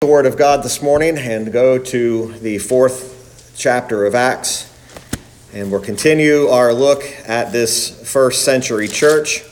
the 0.00 0.06
Word 0.06 0.26
of 0.26 0.36
God 0.36 0.62
this 0.62 0.80
morning 0.80 1.18
and 1.18 1.52
go 1.52 1.76
to 1.76 2.32
the 2.34 2.58
fourth 2.58 3.52
chapter 3.56 4.06
of 4.06 4.14
Acts. 4.14 4.72
And 5.52 5.72
we'll 5.72 5.80
continue 5.80 6.46
our 6.46 6.72
look 6.72 7.02
at 7.26 7.50
this 7.50 8.08
first 8.08 8.44
century 8.44 8.86
church. 8.86 9.42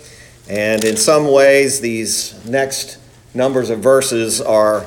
And 0.49 0.85
in 0.85 0.97
some 0.97 1.33
ways, 1.33 1.81
these 1.81 2.47
next 2.47 2.99
numbers 3.35 3.71
of 3.71 3.81
verses 3.81 4.41
are 4.41 4.87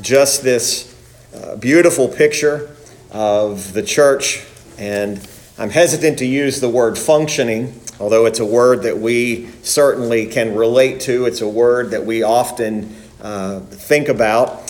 just 0.00 0.42
this 0.42 0.92
uh, 1.32 1.54
beautiful 1.54 2.08
picture 2.08 2.74
of 3.12 3.74
the 3.74 3.84
church. 3.84 4.44
And 4.76 5.24
I'm 5.56 5.70
hesitant 5.70 6.18
to 6.18 6.26
use 6.26 6.60
the 6.60 6.68
word 6.68 6.98
functioning, 6.98 7.80
although 8.00 8.26
it's 8.26 8.40
a 8.40 8.44
word 8.44 8.82
that 8.82 8.98
we 8.98 9.52
certainly 9.62 10.26
can 10.26 10.56
relate 10.56 10.98
to. 11.02 11.26
It's 11.26 11.42
a 11.42 11.48
word 11.48 11.92
that 11.92 12.04
we 12.04 12.24
often 12.24 12.92
uh, 13.22 13.60
think 13.60 14.08
about. 14.08 14.65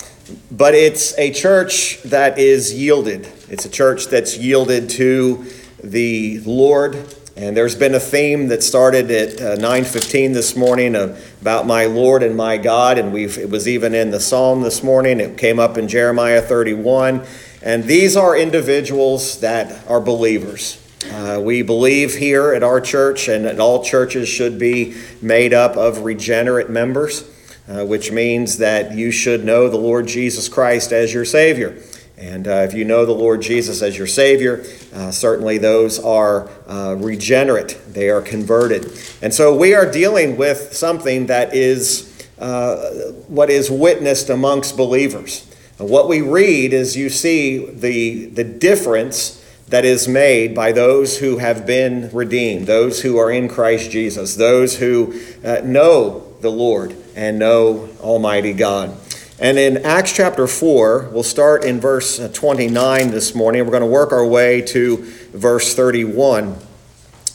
But 0.51 0.75
it's 0.75 1.17
a 1.17 1.31
church 1.31 2.01
that 2.03 2.37
is 2.37 2.73
yielded. 2.73 3.27
It's 3.49 3.65
a 3.65 3.69
church 3.69 4.07
that's 4.07 4.37
yielded 4.37 4.89
to 4.91 5.45
the 5.83 6.39
Lord. 6.41 6.95
And 7.35 7.55
there's 7.55 7.75
been 7.75 7.93
a 7.93 7.99
theme 7.99 8.47
that 8.47 8.63
started 8.63 9.11
at 9.11 9.39
uh, 9.39 9.55
9:15 9.57 10.33
this 10.33 10.55
morning 10.55 10.95
about 10.95 11.67
my 11.67 11.85
Lord 11.85 12.23
and 12.23 12.35
my 12.35 12.57
God, 12.57 12.97
and 12.97 13.13
we've 13.13 13.37
it 13.37 13.49
was 13.49 13.67
even 13.67 13.93
in 13.93 14.09
the 14.09 14.19
Psalm 14.19 14.63
this 14.63 14.81
morning. 14.81 15.19
It 15.19 15.37
came 15.37 15.59
up 15.59 15.77
in 15.77 15.87
Jeremiah 15.87 16.41
31, 16.41 17.21
and 17.61 17.83
these 17.83 18.17
are 18.17 18.35
individuals 18.35 19.39
that 19.41 19.87
are 19.87 20.01
believers. 20.01 20.83
Uh, 21.11 21.39
we 21.39 21.61
believe 21.61 22.15
here 22.15 22.53
at 22.53 22.63
our 22.63 22.81
church, 22.81 23.27
and 23.27 23.45
that 23.45 23.59
all 23.59 23.83
churches 23.83 24.27
should 24.27 24.57
be 24.57 24.95
made 25.21 25.53
up 25.53 25.77
of 25.77 25.99
regenerate 25.99 26.71
members 26.71 27.23
uh, 27.67 27.85
which 27.85 28.11
means 28.11 28.57
that 28.57 28.93
you 28.93 29.11
should 29.11 29.43
know 29.43 29.69
the 29.69 29.77
Lord 29.77 30.07
Jesus 30.07 30.47
Christ 30.47 30.91
as 30.91 31.13
your 31.13 31.25
Savior. 31.25 31.81
And 32.17 32.47
uh, 32.47 32.65
if 32.67 32.73
you 32.73 32.83
know 32.83 33.05
the 33.05 33.11
Lord 33.11 33.41
Jesus 33.41 33.83
as 33.83 33.95
your 33.95 34.07
Savior, 34.07 34.65
uh, 34.93 35.11
certainly 35.11 35.59
those 35.59 35.99
are 35.99 36.49
uh, 36.67 36.95
regenerate, 36.97 37.79
they 37.89 38.09
are 38.09 38.21
converted. 38.21 38.91
And 39.21 39.33
so 39.33 39.55
we 39.55 39.75
are 39.75 39.89
dealing 39.89 40.35
with 40.35 40.73
something 40.73 41.27
that 41.27 41.53
is 41.53 42.27
uh, 42.39 43.11
what 43.27 43.49
is 43.49 43.69
witnessed 43.69 44.29
amongst 44.29 44.75
believers. 44.75 45.45
And 45.77 45.89
what 45.89 46.07
we 46.07 46.21
read 46.21 46.73
is 46.73 46.97
you 46.97 47.09
see 47.09 47.65
the, 47.65 48.25
the 48.27 48.43
difference 48.43 49.43
that 49.67 49.85
is 49.85 50.07
made 50.07 50.55
by 50.55 50.71
those 50.71 51.19
who 51.19 51.37
have 51.37 51.67
been 51.67 52.09
redeemed, 52.11 52.65
those 52.65 53.01
who 53.01 53.17
are 53.17 53.29
in 53.29 53.47
Christ 53.47 53.91
Jesus, 53.91 54.35
those 54.35 54.77
who 54.77 55.19
uh, 55.43 55.61
know 55.63 56.35
the 56.41 56.49
Lord 56.49 56.95
and 57.17 57.39
know 57.39 57.89
Almighty 57.99 58.53
God. 58.53 58.95
And 59.39 59.57
in 59.57 59.77
Acts 59.77 60.13
chapter 60.13 60.47
4, 60.47 61.09
we'll 61.11 61.23
start 61.23 61.65
in 61.65 61.79
verse 61.79 62.19
29 62.31 63.09
this 63.09 63.33
morning. 63.33 63.65
We're 63.65 63.71
going 63.71 63.81
to 63.81 63.87
work 63.87 64.11
our 64.11 64.25
way 64.25 64.61
to 64.61 64.97
verse 65.33 65.73
31. 65.73 66.55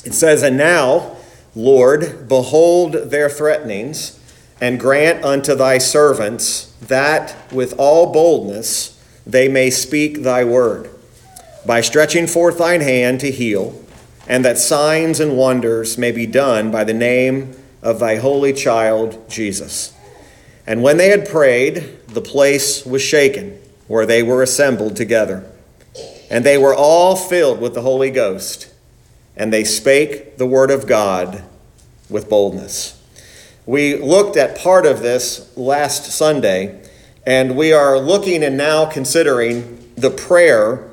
It 0.05 0.15
says, 0.15 0.43
And 0.43 0.57
now, 0.57 1.17
Lord, 1.55 2.29
behold 2.29 2.93
their 2.93 3.29
threatenings, 3.29 4.19
and 4.61 4.79
grant 4.79 5.25
unto 5.25 5.57
thy 5.57 5.79
servants 5.79 6.73
that 6.81 7.35
with 7.53 7.75
all 7.77 8.13
boldness 8.13 9.01
they 9.27 9.49
may 9.49 9.71
speak 9.71 10.23
thy 10.23 10.45
word, 10.45 10.89
by 11.67 11.81
stretching 11.81 12.29
forth 12.29 12.59
thine 12.59 12.81
hand 12.81 13.19
to 13.21 13.33
heal, 13.33 13.81
and 14.29 14.45
that 14.45 14.59
signs 14.59 15.19
and 15.19 15.37
wonders 15.37 15.99
may 15.99 16.13
be 16.13 16.27
done 16.27 16.71
by 16.71 16.85
the 16.85 16.95
name 16.95 17.57
of 17.83 17.99
thy 17.99 18.17
holy 18.17 18.53
child, 18.53 19.29
Jesus. 19.29 19.93
And 20.67 20.83
when 20.83 20.97
they 20.97 21.09
had 21.09 21.29
prayed, 21.29 22.07
the 22.09 22.21
place 22.21 22.87
was 22.87 23.03
shaken 23.03 23.61
where 23.89 24.07
they 24.07 24.23
were 24.23 24.43
assembled 24.43 24.97
together. 24.97 25.45
And 26.31 26.45
they 26.45 26.57
were 26.57 26.75
all 26.75 27.17
filled 27.17 27.61
with 27.61 27.75
the 27.75 27.83
Holy 27.83 28.11
Ghost, 28.11 28.73
and 29.37 29.53
they 29.53 29.65
spake 29.65 30.39
the 30.39 30.47
word 30.47 30.71
of 30.71 30.87
God 30.87 31.43
with 32.09 32.31
boldness. 32.31 32.99
We 33.67 33.97
looked 33.97 34.37
at 34.37 34.57
part 34.57 34.87
of 34.87 35.03
this 35.03 35.55
last 35.57 36.05
Sunday, 36.07 36.83
and 37.27 37.57
we 37.57 37.73
are 37.73 37.99
looking 37.99 38.43
and 38.43 38.57
now 38.57 38.87
considering 38.87 39.93
the 39.97 40.11
prayer 40.11 40.89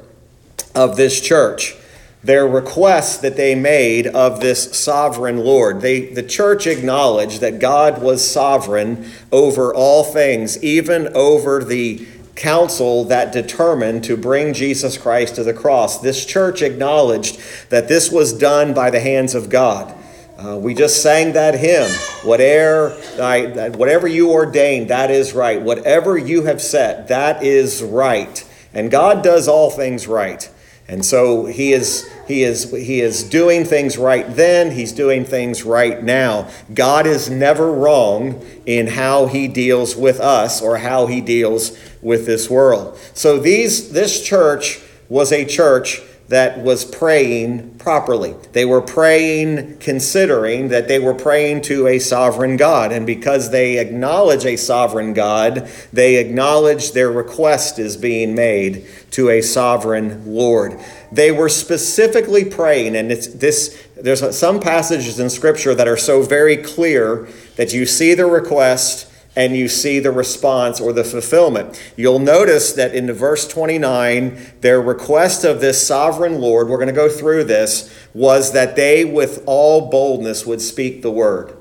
of 0.76 0.98
this 0.98 1.22
church 1.22 1.76
their 2.24 2.48
request 2.48 3.22
that 3.22 3.38
they 3.38 3.56
made 3.56 4.08
of 4.08 4.42
this 4.42 4.78
sovereign 4.78 5.38
Lord. 5.38 5.82
They, 5.82 6.08
the 6.08 6.24
church 6.24 6.68
acknowledged 6.68 7.40
that 7.42 7.60
God 7.60 8.02
was 8.02 8.30
sovereign 8.30 9.10
over 9.32 9.74
all 9.74 10.04
things, 10.04 10.62
even 10.62 11.08
over 11.16 11.64
the 11.64 12.06
council 12.36 13.04
that 13.06 13.32
determined 13.32 14.04
to 14.06 14.18
bring 14.18 14.54
Jesus 14.54 14.98
Christ 14.98 15.36
to 15.36 15.44
the 15.44 15.54
cross. 15.54 16.00
This 16.00 16.26
church 16.26 16.62
acknowledged 16.62 17.40
that 17.70 17.88
this 17.88 18.12
was 18.12 18.34
done 18.34 18.74
by 18.74 18.90
the 18.90 19.00
hands 19.00 19.36
of 19.36 19.50
God. 19.50 19.96
Uh, 20.38 20.58
we 20.58 20.74
just 20.74 21.04
sang 21.04 21.34
that 21.34 21.56
hymn. 21.60 21.90
Whatever, 22.24 22.98
I, 23.22 23.70
whatever 23.70 24.08
you 24.08 24.32
ordained, 24.32 24.90
that 24.90 25.12
is 25.12 25.34
right. 25.34 25.62
Whatever 25.62 26.18
you 26.18 26.44
have 26.44 26.62
set, 26.62 27.10
that 27.10 27.44
is 27.44 27.84
right. 27.84 28.46
And 28.74 28.90
God 28.90 29.22
does 29.22 29.50
all 29.50 29.70
things 29.70 30.08
right. 30.08 30.50
And 30.90 31.06
so 31.06 31.46
he 31.46 31.72
is 31.72 32.12
he 32.28 32.42
is 32.42 32.72
he 32.72 33.00
is 33.00 33.24
doing 33.24 33.64
things 33.64 33.96
right 33.96 34.26
then, 34.28 34.72
he's 34.72 34.92
doing 34.92 35.24
things 35.24 35.64
right 35.64 36.04
now. 36.04 36.50
God 36.74 37.06
is 37.06 37.30
never 37.30 37.72
wrong 37.72 38.44
in 38.66 38.88
how 38.88 39.28
he 39.28 39.48
deals 39.48 39.96
with 39.96 40.20
us 40.20 40.64
or 40.64 40.80
how 40.80 41.06
he 41.06 41.22
deals 41.22 41.78
with 42.02 42.26
this 42.26 42.50
world. 42.50 42.98
So 43.14 43.38
these 43.38 43.92
this 43.92 44.24
church 44.24 44.82
was 45.10 45.32
a 45.32 45.46
church 45.46 46.02
that 46.30 46.60
was 46.60 46.86
praying 46.86 47.72
properly. 47.80 48.36
They 48.52 48.64
were 48.64 48.82
praying 48.82 49.80
considering 49.80 50.70
that 50.70 50.88
they 50.88 51.00
were 51.00 51.16
praying 51.16 51.64
to 51.64 51.88
a 51.88 51.98
sovereign 51.98 52.56
God. 52.56 52.92
And 52.92 53.06
because 53.06 53.50
they 53.50 53.80
acknowledge 53.80 54.46
a 54.46 54.56
sovereign 54.56 55.14
God, 55.14 55.68
they 55.92 56.18
acknowledge 56.18 56.92
their 56.92 57.12
request 57.12 57.80
is 57.80 57.98
being 57.98 58.36
made 58.36 58.86
to 59.12 59.30
a 59.32 59.42
sovereign 59.42 60.24
Lord. 60.28 60.80
They 61.12 61.32
were 61.32 61.50
specifically 61.50 62.46
praying, 62.46 62.96
and 62.96 63.12
it's 63.12 63.28
this 63.28 63.84
there's 63.96 64.38
some 64.38 64.60
passages 64.60 65.20
in 65.20 65.30
scripture 65.32 65.74
that 65.74 65.88
are 65.88 65.98
so 65.98 66.22
very 66.22 66.58
clear 66.58 67.28
that 67.56 67.74
you 67.74 67.88
see 67.88 68.14
the 68.14 68.28
request 68.28 69.09
and 69.40 69.56
you 69.56 69.70
see 69.70 70.00
the 70.00 70.12
response 70.12 70.82
or 70.82 70.92
the 70.92 71.06
fulfillment. 71.06 71.82
You'll 71.96 72.20
notice 72.20 72.74
that 72.74 72.94
in 72.94 73.06
the 73.06 73.14
verse 73.14 73.48
29, 73.48 74.38
their 74.60 74.82
request 74.82 75.46
of 75.46 75.62
this 75.62 75.88
sovereign 75.88 76.42
Lord, 76.42 76.68
we're 76.68 76.76
going 76.76 76.90
to 76.90 76.94
go 76.94 77.08
through 77.08 77.46
this, 77.46 77.90
was 78.14 78.52
that 78.52 78.76
they 78.76 79.06
with 79.06 79.42
all 79.46 79.90
boldness 79.90 80.46
would 80.46 80.60
speak 80.60 81.02
the 81.02 81.10
word. 81.10 81.56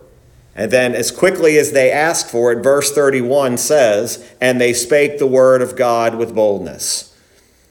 And 0.56 0.72
then, 0.72 0.92
as 0.92 1.12
quickly 1.12 1.56
as 1.56 1.70
they 1.70 1.92
asked 1.92 2.28
for 2.28 2.50
it, 2.50 2.64
verse 2.64 2.90
31 2.92 3.58
says, 3.58 4.28
And 4.40 4.60
they 4.60 4.72
spake 4.72 5.20
the 5.20 5.28
word 5.28 5.62
of 5.62 5.76
God 5.76 6.16
with 6.16 6.34
boldness. 6.34 7.16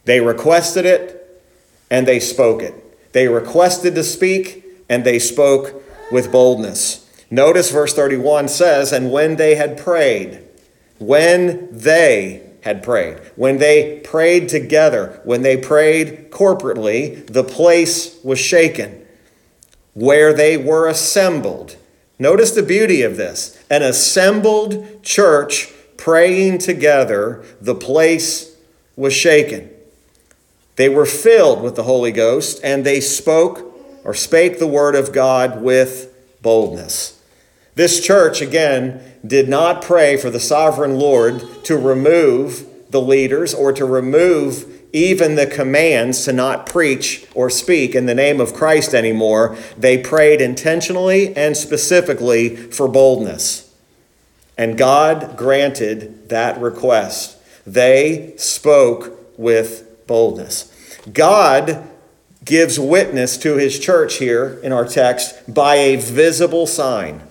They 0.06 0.22
requested 0.22 0.86
it, 0.86 1.44
and 1.92 2.08
they 2.08 2.22
spoke 2.22 2.62
it. 2.62 3.12
They 3.12 3.28
requested 3.28 3.94
to 3.96 4.06
speak, 4.06 4.64
and 4.88 5.04
they 5.04 5.20
spoke 5.20 5.84
with 6.14 6.32
boldness. 6.32 7.07
Notice 7.30 7.72
verse 7.72 7.94
31 7.94 8.48
says, 8.48 8.92
And 8.92 9.12
when 9.12 9.36
they 9.36 9.56
had 9.56 9.78
prayed, 9.78 10.40
when 11.00 11.70
they 11.72 12.44
had 12.62 12.84
prayed, 12.84 13.20
when 13.36 13.58
they 13.58 14.00
prayed 14.00 14.50
together, 14.50 15.22
when 15.24 15.42
they 15.42 15.58
prayed 15.58 16.32
corporately, 16.32 17.26
the 17.28 17.44
place 17.44 18.18
was 18.24 18.40
shaken 18.40 19.06
where 19.98 20.32
they 20.32 20.56
were 20.58 20.88
assembled. 20.88 21.76
Notice 22.20 22.52
the 22.52 22.62
beauty 22.62 23.02
of 23.02 23.18
this 23.18 23.58
an 23.70 23.82
assembled 23.82 25.04
church 25.04 25.72
praying 25.98 26.60
together, 26.60 27.44
the 27.60 27.76
place 27.76 28.56
was 28.96 29.14
shaken. 29.14 29.72
They 30.76 30.88
were 30.88 31.08
filled 31.08 31.64
with 31.64 31.76
the 31.76 31.84
Holy 31.84 32.12
Ghost 32.12 32.62
and 32.64 32.86
they 32.86 33.02
spoke 33.02 33.76
or 34.04 34.14
spake 34.14 34.60
the 34.60 34.68
word 34.68 34.94
of 34.94 35.12
God 35.12 35.62
with 35.62 36.14
boldness. 36.44 37.17
This 37.78 38.04
church, 38.04 38.42
again, 38.42 39.00
did 39.24 39.48
not 39.48 39.84
pray 39.84 40.18
for 40.18 40.32
the 40.32 40.40
sovereign 40.40 40.98
Lord 40.98 41.64
to 41.66 41.78
remove 41.78 42.66
the 42.90 43.00
leaders 43.00 43.54
or 43.54 43.72
to 43.74 43.86
remove 43.86 44.66
even 44.94 45.36
the 45.36 45.46
commands 45.46 46.26
to 46.26 46.34
not 46.34 46.66
preach 46.66 47.28
or 47.36 47.52
speak 47.52 47.94
in 47.94 48.08
the 48.08 48.16
name 48.16 48.42
of 48.42 48.56
Christ 48.56 48.96
anymore. 48.96 49.56
They 49.78 50.00
prayed 50.00 50.42
intentionally 50.42 51.38
and 51.38 51.56
specifically 51.56 52.56
for 52.56 52.88
boldness. 52.88 53.72
And 54.58 54.76
God 54.76 55.38
granted 55.38 56.30
that 56.30 56.60
request. 56.60 57.38
They 57.68 58.34
spoke 58.38 59.38
with 59.38 60.08
boldness. 60.08 60.74
God 61.14 61.88
gives 62.44 62.80
witness 62.80 63.38
to 63.38 63.58
his 63.58 63.78
church 63.78 64.16
here 64.16 64.60
in 64.64 64.74
our 64.74 64.88
text 64.88 65.54
by 65.54 65.76
a 65.76 65.98
visible 65.98 66.66
sign. 66.66 67.27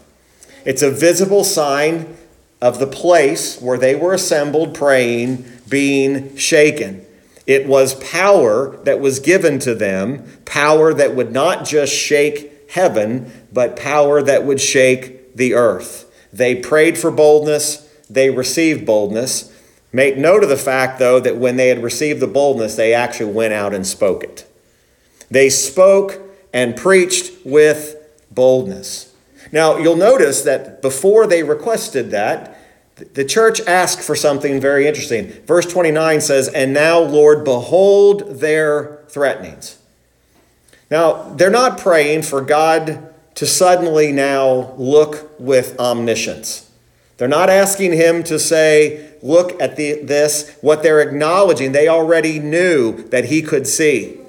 It's 0.67 0.83
a 0.83 0.91
visible 0.91 1.45
sign 1.45 2.17
of 2.61 2.81
the 2.81 2.89
place 2.89 3.61
where 3.61 3.79
they 3.79 3.95
were 3.95 4.13
assembled 4.13 4.75
praying 4.75 5.45
being 5.69 6.37
shaken. 6.37 7.07
It 7.47 7.69
was 7.69 7.95
power 7.95 8.77
that 8.79 8.99
was 8.99 9.21
given 9.21 9.61
to 9.61 9.77
them, 9.77 10.41
power 10.45 10.93
that 10.93 11.15
would 11.15 11.33
not 11.33 11.65
just 11.65 11.95
shake 11.95 12.71
heaven, 12.71 13.31
but 13.53 13.77
power 13.77 14.21
that 14.23 14.45
would 14.45 14.61
shake 14.61 15.37
the 15.37 15.55
earth. 15.55 16.13
They 16.33 16.57
prayed 16.57 16.99
for 16.99 17.13
boldness, 17.13 17.89
they 18.11 18.31
received 18.31 18.85
boldness. 18.85 19.53
Make 19.93 20.17
note 20.17 20.43
of 20.43 20.49
the 20.49 20.57
fact, 20.57 20.99
though, 20.99 21.21
that 21.21 21.37
when 21.37 21.57
they 21.57 21.69
had 21.69 21.83
received 21.83 22.19
the 22.19 22.27
boldness, 22.27 22.75
they 22.75 22.93
actually 22.93 23.33
went 23.33 23.55
out 23.55 23.73
and 23.73 23.87
spoke 23.87 24.25
it. 24.25 24.45
They 25.31 25.49
spoke 25.49 26.21
and 26.53 26.77
preached 26.77 27.33
with 27.45 27.97
boldness. 28.33 29.06
Now, 29.53 29.79
you'll 29.79 29.97
notice 29.97 30.43
that 30.43 30.83
before 30.83 31.27
they 31.27 31.43
requested 31.43 32.11
that, 32.11 32.57
the 33.15 33.25
church 33.25 33.61
asked 33.67 34.01
for 34.01 34.17
something 34.17 34.61
very 34.61 34.87
interesting. 34.87 35.29
Verse 35.45 35.67
29 35.67 36.21
says, 36.21 36.49
And 36.49 36.73
now, 36.73 36.99
Lord, 36.99 37.45
behold 37.45 38.41
their 38.41 39.05
threatenings. 39.09 39.79
Now, 40.91 41.35
they're 41.35 41.51
not 41.51 41.79
praying 41.79 42.23
for 42.23 42.41
God 42.41 43.13
to 43.35 43.47
suddenly 43.47 44.13
now 44.13 44.73
look 44.79 45.39
with 45.39 45.79
omniscience. 45.79 46.71
They're 47.19 47.29
not 47.29 47.51
asking 47.51 47.93
him 47.93 48.23
to 48.25 48.39
say, 48.39 49.13
Look 49.23 49.61
at 49.61 49.77
the, 49.77 50.03
this. 50.03 50.57
What 50.61 50.83
they're 50.83 51.01
acknowledging, 51.01 51.73
they 51.73 51.89
already 51.89 52.39
knew 52.39 53.09
that 53.09 53.27
he 53.27 53.43
could 53.43 53.67
see. 53.67 54.21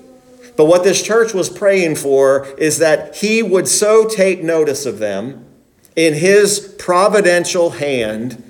But 0.58 0.66
what 0.66 0.84
this 0.84 1.02
church 1.04 1.34
was 1.34 1.50
praying 1.50 1.96
for 1.96 2.48
is 2.58 2.80
that 2.80 3.18
he 3.18 3.44
would 3.44 3.68
so 3.68 4.08
take 4.08 4.44
notice 4.44 4.88
of 4.88 4.98
them 4.98 5.46
in 5.96 6.16
his 6.16 6.76
providential 6.80 7.72
hand 7.72 8.44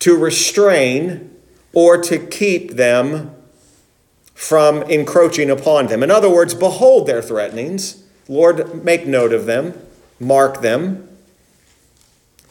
to 0.00 0.16
restrain 0.16 1.34
or 1.72 2.00
to 2.02 2.18
keep 2.18 2.72
them 2.72 3.34
from 4.34 4.82
encroaching 4.84 5.50
upon 5.50 5.86
them. 5.86 6.02
In 6.02 6.10
other 6.10 6.30
words, 6.30 6.54
behold 6.54 7.06
their 7.06 7.22
threatenings. 7.22 8.02
Lord, 8.28 8.84
make 8.84 9.06
note 9.06 9.32
of 9.32 9.46
them, 9.46 9.74
mark 10.18 10.60
them. 10.60 11.08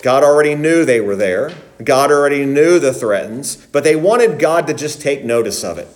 God 0.02 0.24
already 0.24 0.56
knew 0.56 0.86
they 0.86 1.02
were 1.02 1.16
there. 1.16 1.52
God 1.84 2.12
already 2.12 2.46
knew 2.46 2.80
the 2.80 2.94
threats, 2.94 3.56
but 3.56 3.84
they 3.84 3.96
wanted 3.96 4.40
God 4.40 4.66
to 4.68 4.74
just 4.74 5.02
take 5.02 5.24
notice 5.24 5.64
of 5.64 5.78
it. 5.78 5.88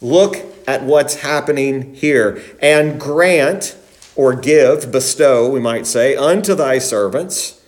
Look 0.00 0.36
at 0.66 0.82
what's 0.82 1.16
happening 1.16 1.94
here 1.94 2.42
and 2.60 3.00
grant 3.00 3.76
or 4.14 4.34
give, 4.34 4.90
bestow, 4.90 5.48
we 5.48 5.60
might 5.60 5.86
say, 5.86 6.16
unto 6.16 6.54
thy 6.54 6.78
servants 6.78 7.60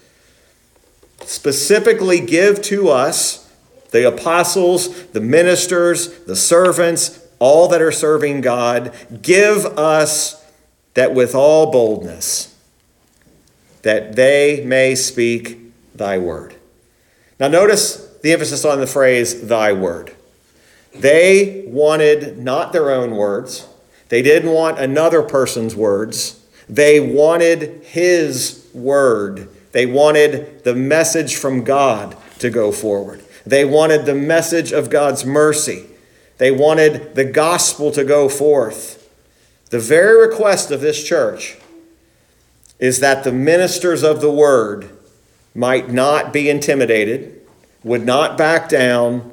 specifically 1.28 2.20
give 2.20 2.62
to 2.62 2.88
us, 2.88 3.52
the 3.90 4.06
apostles, 4.06 5.06
the 5.08 5.20
ministers, 5.20 6.18
the 6.24 6.36
servants, 6.36 7.26
all 7.38 7.68
that 7.68 7.82
are 7.82 7.92
serving 7.92 8.40
God, 8.40 8.94
give 9.22 9.64
us 9.66 10.44
that 10.94 11.14
with 11.14 11.34
all 11.34 11.70
boldness, 11.70 12.56
that 13.82 14.16
they 14.16 14.62
may 14.64 14.94
speak 14.94 15.58
thy 15.94 16.18
word. 16.18 16.56
Now, 17.38 17.48
notice 17.48 18.18
the 18.22 18.32
emphasis 18.32 18.64
on 18.64 18.80
the 18.80 18.86
phrase 18.86 19.46
thy 19.46 19.72
word. 19.72 20.14
They 20.94 21.64
wanted 21.66 22.38
not 22.38 22.72
their 22.72 22.90
own 22.90 23.16
words, 23.16 23.66
they 24.08 24.22
didn't 24.22 24.50
want 24.50 24.78
another 24.78 25.22
person's 25.22 25.76
words, 25.76 26.40
they 26.68 26.98
wanted 27.00 27.84
his 27.84 28.66
word 28.72 29.48
they 29.72 29.86
wanted 29.86 30.64
the 30.64 30.74
message 30.74 31.36
from 31.36 31.64
God 31.64 32.16
to 32.38 32.50
go 32.50 32.72
forward. 32.72 33.24
They 33.44 33.64
wanted 33.64 34.06
the 34.06 34.14
message 34.14 34.72
of 34.72 34.90
God's 34.90 35.24
mercy. 35.24 35.86
They 36.38 36.50
wanted 36.50 37.14
the 37.14 37.24
gospel 37.24 37.90
to 37.92 38.04
go 38.04 38.28
forth. 38.28 39.08
The 39.70 39.78
very 39.78 40.20
request 40.20 40.70
of 40.70 40.80
this 40.80 41.02
church 41.04 41.58
is 42.78 43.00
that 43.00 43.24
the 43.24 43.32
ministers 43.32 44.02
of 44.02 44.20
the 44.20 44.30
word 44.30 44.90
might 45.54 45.90
not 45.90 46.32
be 46.32 46.48
intimidated, 46.48 47.40
would 47.82 48.06
not 48.06 48.38
back 48.38 48.68
down 48.68 49.30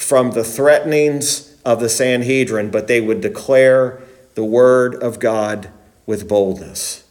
from 0.00 0.32
the 0.32 0.44
threatenings 0.44 1.56
of 1.64 1.80
the 1.80 1.88
Sanhedrin, 1.88 2.70
but 2.70 2.86
they 2.86 3.00
would 3.00 3.20
declare 3.20 4.00
the 4.34 4.44
word 4.44 4.94
of 4.94 5.18
God 5.18 5.70
with 6.06 6.26
boldness. 6.28 7.04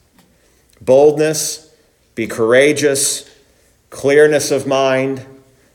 Boldness 0.82 1.74
be 2.16 2.28
courageous, 2.28 3.30
clearness 3.90 4.52
of 4.52 4.68
mind, 4.68 5.26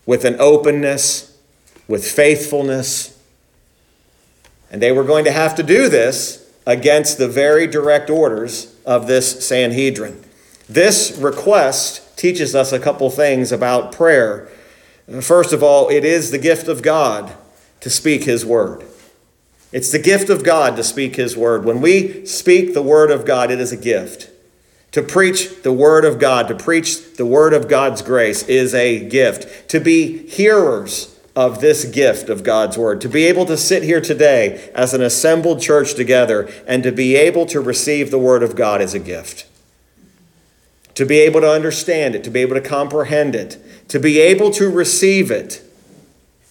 with 0.05 0.25
an 0.25 0.37
openness, 0.39 1.39
with 1.89 2.05
faithfulness. 2.11 3.19
And 4.71 4.83
they 4.83 4.93
were 4.93 5.05
going 5.05 5.25
to 5.25 5.33
have 5.33 5.55
to 5.55 5.63
do 5.63 5.89
this 5.89 6.53
against 6.67 7.17
the 7.17 7.29
very 7.29 7.67
direct 7.67 8.11
orders 8.11 8.75
of 8.85 9.07
this 9.07 9.47
Sanhedrin. 9.47 10.23
This 10.69 11.17
request 11.19 12.19
teaches 12.19 12.55
us 12.55 12.73
a 12.73 12.79
couple 12.79 13.09
things 13.11 13.53
about 13.53 13.93
prayer. 13.93 14.49
First 15.21 15.53
of 15.53 15.63
all, 15.63 15.89
it 15.89 16.05
is 16.05 16.31
the 16.31 16.39
gift 16.39 16.69
of 16.69 16.83
God 16.83 17.35
to 17.81 17.91
speak 17.91 18.25
His 18.25 18.45
word. 18.45 18.85
It's 19.73 19.93
the 19.93 19.99
gift 19.99 20.31
of 20.31 20.45
God 20.45 20.77
to 20.77 20.85
speak 20.85 21.17
His 21.17 21.37
word. 21.37 21.65
When 21.65 21.81
we 21.81 22.25
speak 22.27 22.73
the 22.73 22.83
word 22.83 23.11
of 23.11 23.27
God, 23.27 23.51
it 23.51 23.61
is 23.61 23.73
a 23.73 23.77
gift. 23.77 24.31
To 24.95 25.03
preach 25.03 25.63
the 25.65 25.73
Word 25.73 26.05
of 26.05 26.21
God, 26.21 26.47
to 26.47 26.55
preach 26.55 27.15
the 27.15 27.27
Word 27.27 27.53
of 27.53 27.67
God's 27.67 28.01
grace 28.01 28.45
is 28.45 28.73
a 28.77 29.05
gift. 29.09 29.69
To 29.71 29.81
be 29.81 30.29
hearers 30.29 31.19
of 31.35 31.61
this 31.61 31.85
gift 31.85 32.29
of 32.29 32.45
God's 32.45 32.79
Word, 32.79 33.01
to 33.01 33.09
be 33.09 33.25
able 33.25 33.45
to 33.47 33.57
sit 33.57 33.83
here 33.83 34.01
today 34.01 34.71
as 34.73 34.95
an 34.95 35.03
assembled 35.03 35.61
church 35.61 35.95
together 35.95 36.49
and 36.69 36.85
to 36.85 36.93
be 36.93 37.17
able 37.17 37.45
to 37.47 37.61
receive 37.61 38.13
the 38.13 38.21
Word 38.21 38.45
of 38.45 38.55
God 38.55 38.81
is 38.81 38.95
a 38.95 39.01
gift. 39.01 39.49
To 40.95 41.05
be 41.05 41.19
able 41.19 41.41
to 41.41 41.51
understand 41.51 42.15
it, 42.15 42.23
to 42.25 42.31
be 42.31 42.41
able 42.41 42.55
to 42.55 42.61
comprehend 42.61 43.35
it, 43.35 43.59
to 43.89 43.99
be 43.99 44.21
able 44.21 44.51
to 44.53 44.71
receive 44.71 45.31
it 45.31 45.63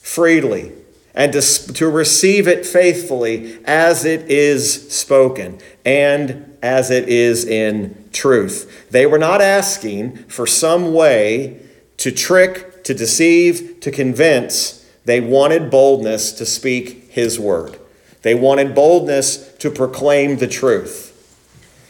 freely 0.01 0.71
and 1.15 1.31
to, 1.33 1.41
to 1.73 1.89
receive 1.89 2.47
it 2.47 2.65
faithfully 2.65 3.59
as 3.65 4.03
it 4.03 4.29
is 4.29 4.91
spoken 4.91 5.59
and 5.85 6.57
as 6.61 6.89
it 6.89 7.07
is 7.07 7.45
in 7.45 8.09
truth. 8.11 8.87
They 8.89 9.05
were 9.05 9.19
not 9.19 9.41
asking 9.41 10.17
for 10.25 10.47
some 10.47 10.93
way 10.93 11.59
to 11.97 12.11
trick, 12.11 12.83
to 12.83 12.93
deceive, 12.93 13.79
to 13.81 13.91
convince. 13.91 14.85
They 15.05 15.21
wanted 15.21 15.69
boldness 15.69 16.31
to 16.33 16.45
speak 16.45 17.11
his 17.11 17.39
word. 17.39 17.77
They 18.23 18.33
wanted 18.33 18.73
boldness 18.73 19.53
to 19.57 19.69
proclaim 19.69 20.37
the 20.37 20.47
truth. 20.47 21.12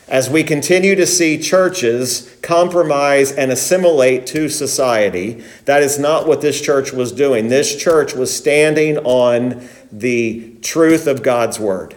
As 0.07 0.29
we 0.29 0.43
continue 0.43 0.95
to 0.95 1.07
see 1.07 1.37
churches 1.37 2.35
compromise 2.41 3.31
and 3.31 3.51
assimilate 3.51 4.27
to 4.27 4.49
society, 4.49 5.43
that 5.65 5.81
is 5.81 5.97
not 5.97 6.27
what 6.27 6.41
this 6.41 6.59
church 6.61 6.91
was 6.91 7.11
doing. 7.11 7.47
This 7.47 7.75
church 7.75 8.13
was 8.13 8.35
standing 8.35 8.97
on 8.99 9.67
the 9.91 10.55
truth 10.61 11.07
of 11.07 11.23
God's 11.23 11.59
word. 11.59 11.95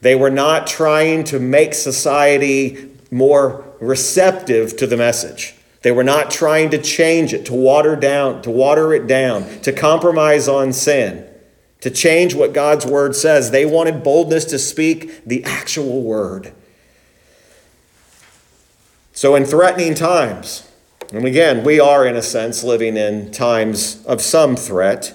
They 0.00 0.14
were 0.14 0.30
not 0.30 0.66
trying 0.66 1.24
to 1.24 1.38
make 1.38 1.74
society 1.74 2.90
more 3.10 3.64
receptive 3.80 4.76
to 4.76 4.86
the 4.86 4.96
message. 4.96 5.54
They 5.82 5.92
were 5.92 6.04
not 6.04 6.30
trying 6.30 6.70
to 6.70 6.82
change 6.82 7.32
it, 7.32 7.46
to 7.46 7.54
water 7.54 7.94
down, 7.94 8.42
to 8.42 8.50
water 8.50 8.92
it 8.92 9.06
down, 9.06 9.60
to 9.60 9.72
compromise 9.72 10.48
on 10.48 10.72
sin, 10.72 11.24
to 11.80 11.90
change 11.90 12.34
what 12.34 12.52
God's 12.52 12.84
word 12.84 13.14
says. 13.14 13.50
They 13.50 13.64
wanted 13.64 14.02
boldness 14.02 14.44
to 14.46 14.58
speak 14.58 15.24
the 15.24 15.44
actual 15.44 16.02
word. 16.02 16.52
So 19.18 19.34
in 19.34 19.44
threatening 19.44 19.96
times, 19.96 20.70
and 21.12 21.24
again, 21.24 21.64
we 21.64 21.80
are 21.80 22.06
in 22.06 22.14
a 22.14 22.22
sense 22.22 22.62
living 22.62 22.96
in 22.96 23.32
times 23.32 24.06
of 24.06 24.20
some 24.20 24.54
threat, 24.54 25.12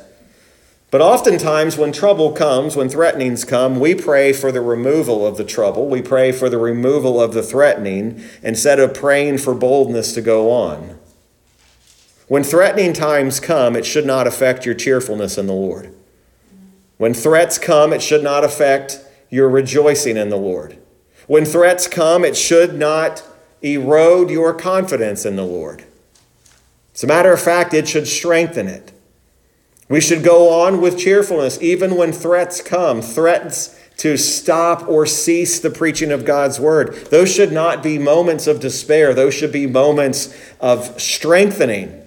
but 0.92 1.00
oftentimes, 1.00 1.78
when 1.78 1.94
trouble 1.94 2.34
comes, 2.34 2.76
when 2.76 2.90
threatenings 2.90 3.46
come, 3.46 3.80
we 3.80 3.96
pray 3.96 4.34
for 4.34 4.52
the 4.52 4.60
removal 4.60 5.26
of 5.26 5.38
the 5.38 5.46
trouble. 5.46 5.88
We 5.88 6.02
pray 6.02 6.34
for 6.34 6.50
the 6.50 6.58
removal 6.58 7.22
of 7.22 7.34
the 7.34 7.42
threatening 7.42 8.22
instead 8.42 8.78
of 8.78 8.94
praying 8.94 9.38
for 9.38 9.54
boldness 9.54 10.12
to 10.16 10.22
go 10.22 10.52
on. 10.52 11.00
When 12.28 12.44
threatening 12.44 12.92
times 12.92 13.40
come, 13.40 13.74
it 13.74 13.86
should 13.86 14.06
not 14.06 14.28
affect 14.28 14.66
your 14.66 14.76
cheerfulness 14.76 15.38
in 15.38 15.48
the 15.48 15.54
Lord. 15.54 15.96
When 16.98 17.14
threats 17.14 17.58
come, 17.58 17.94
it 17.94 18.02
should 18.02 18.22
not 18.22 18.44
affect 18.44 19.00
your 19.30 19.48
rejoicing 19.48 20.18
in 20.18 20.28
the 20.28 20.36
Lord. 20.36 20.78
When 21.28 21.46
threats 21.46 21.88
come, 21.88 22.26
it 22.26 22.36
should 22.36 22.74
not 22.74 23.24
erode 23.64 24.30
your 24.30 24.54
confidence 24.54 25.26
in 25.26 25.36
the 25.36 25.46
Lord. 25.46 25.84
As 26.94 27.04
a 27.04 27.08
matter 27.08 27.34
of 27.34 27.42
fact, 27.42 27.74
it 27.74 27.88
should 27.88 28.08
strengthen 28.08 28.68
it. 28.68 28.92
We 29.90 30.00
should 30.00 30.24
go 30.24 30.50
on 30.50 30.82
with 30.82 31.00
cheerfulness 31.00 31.62
even 31.62 31.96
when 31.96 32.12
threats 32.12 32.62
come, 32.62 33.02
threats 33.02 33.80
to 33.98 34.18
stop 34.18 34.88
or 34.88 35.06
cease 35.06 35.60
the 35.60 35.70
preaching 35.70 36.12
of 36.12 36.26
God's 36.26 36.60
word. 36.60 36.94
Those 37.08 37.34
should 37.34 37.52
not 37.52 37.82
be 37.82 37.98
moments 37.98 38.46
of 38.46 38.60
despair, 38.60 39.14
those 39.14 39.34
should 39.34 39.52
be 39.52 39.66
moments 39.66 40.36
of 40.60 41.02
strengthening 41.02 42.04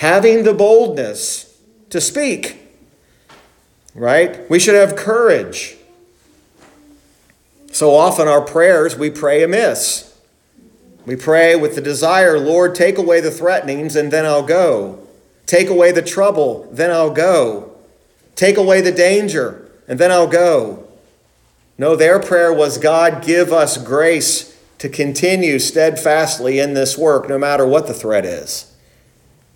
having 0.00 0.44
the 0.44 0.54
boldness 0.54 1.60
to 1.90 2.00
speak. 2.00 2.56
Right? 3.94 4.48
We 4.48 4.58
should 4.58 4.74
have 4.74 4.96
courage. 4.96 5.76
So 7.70 7.94
often, 7.94 8.26
our 8.26 8.40
prayers, 8.40 8.96
we 8.96 9.10
pray 9.10 9.42
amiss. 9.42 10.09
We 11.10 11.16
pray 11.16 11.56
with 11.56 11.74
the 11.74 11.80
desire, 11.80 12.38
Lord, 12.38 12.76
take 12.76 12.96
away 12.96 13.20
the 13.20 13.32
threatenings, 13.32 13.96
and 13.96 14.12
then 14.12 14.24
I'll 14.24 14.46
go. 14.46 15.00
Take 15.44 15.68
away 15.68 15.90
the 15.90 16.02
trouble, 16.02 16.68
then 16.70 16.92
I'll 16.92 17.10
go. 17.10 17.72
Take 18.36 18.56
away 18.56 18.80
the 18.80 18.92
danger, 18.92 19.68
and 19.88 19.98
then 19.98 20.12
I'll 20.12 20.28
go. 20.28 20.86
No, 21.76 21.96
their 21.96 22.20
prayer 22.20 22.52
was, 22.52 22.78
God, 22.78 23.24
give 23.24 23.52
us 23.52 23.76
grace 23.76 24.56
to 24.78 24.88
continue 24.88 25.58
steadfastly 25.58 26.60
in 26.60 26.74
this 26.74 26.96
work, 26.96 27.28
no 27.28 27.38
matter 27.38 27.66
what 27.66 27.88
the 27.88 27.92
threat 27.92 28.24
is, 28.24 28.72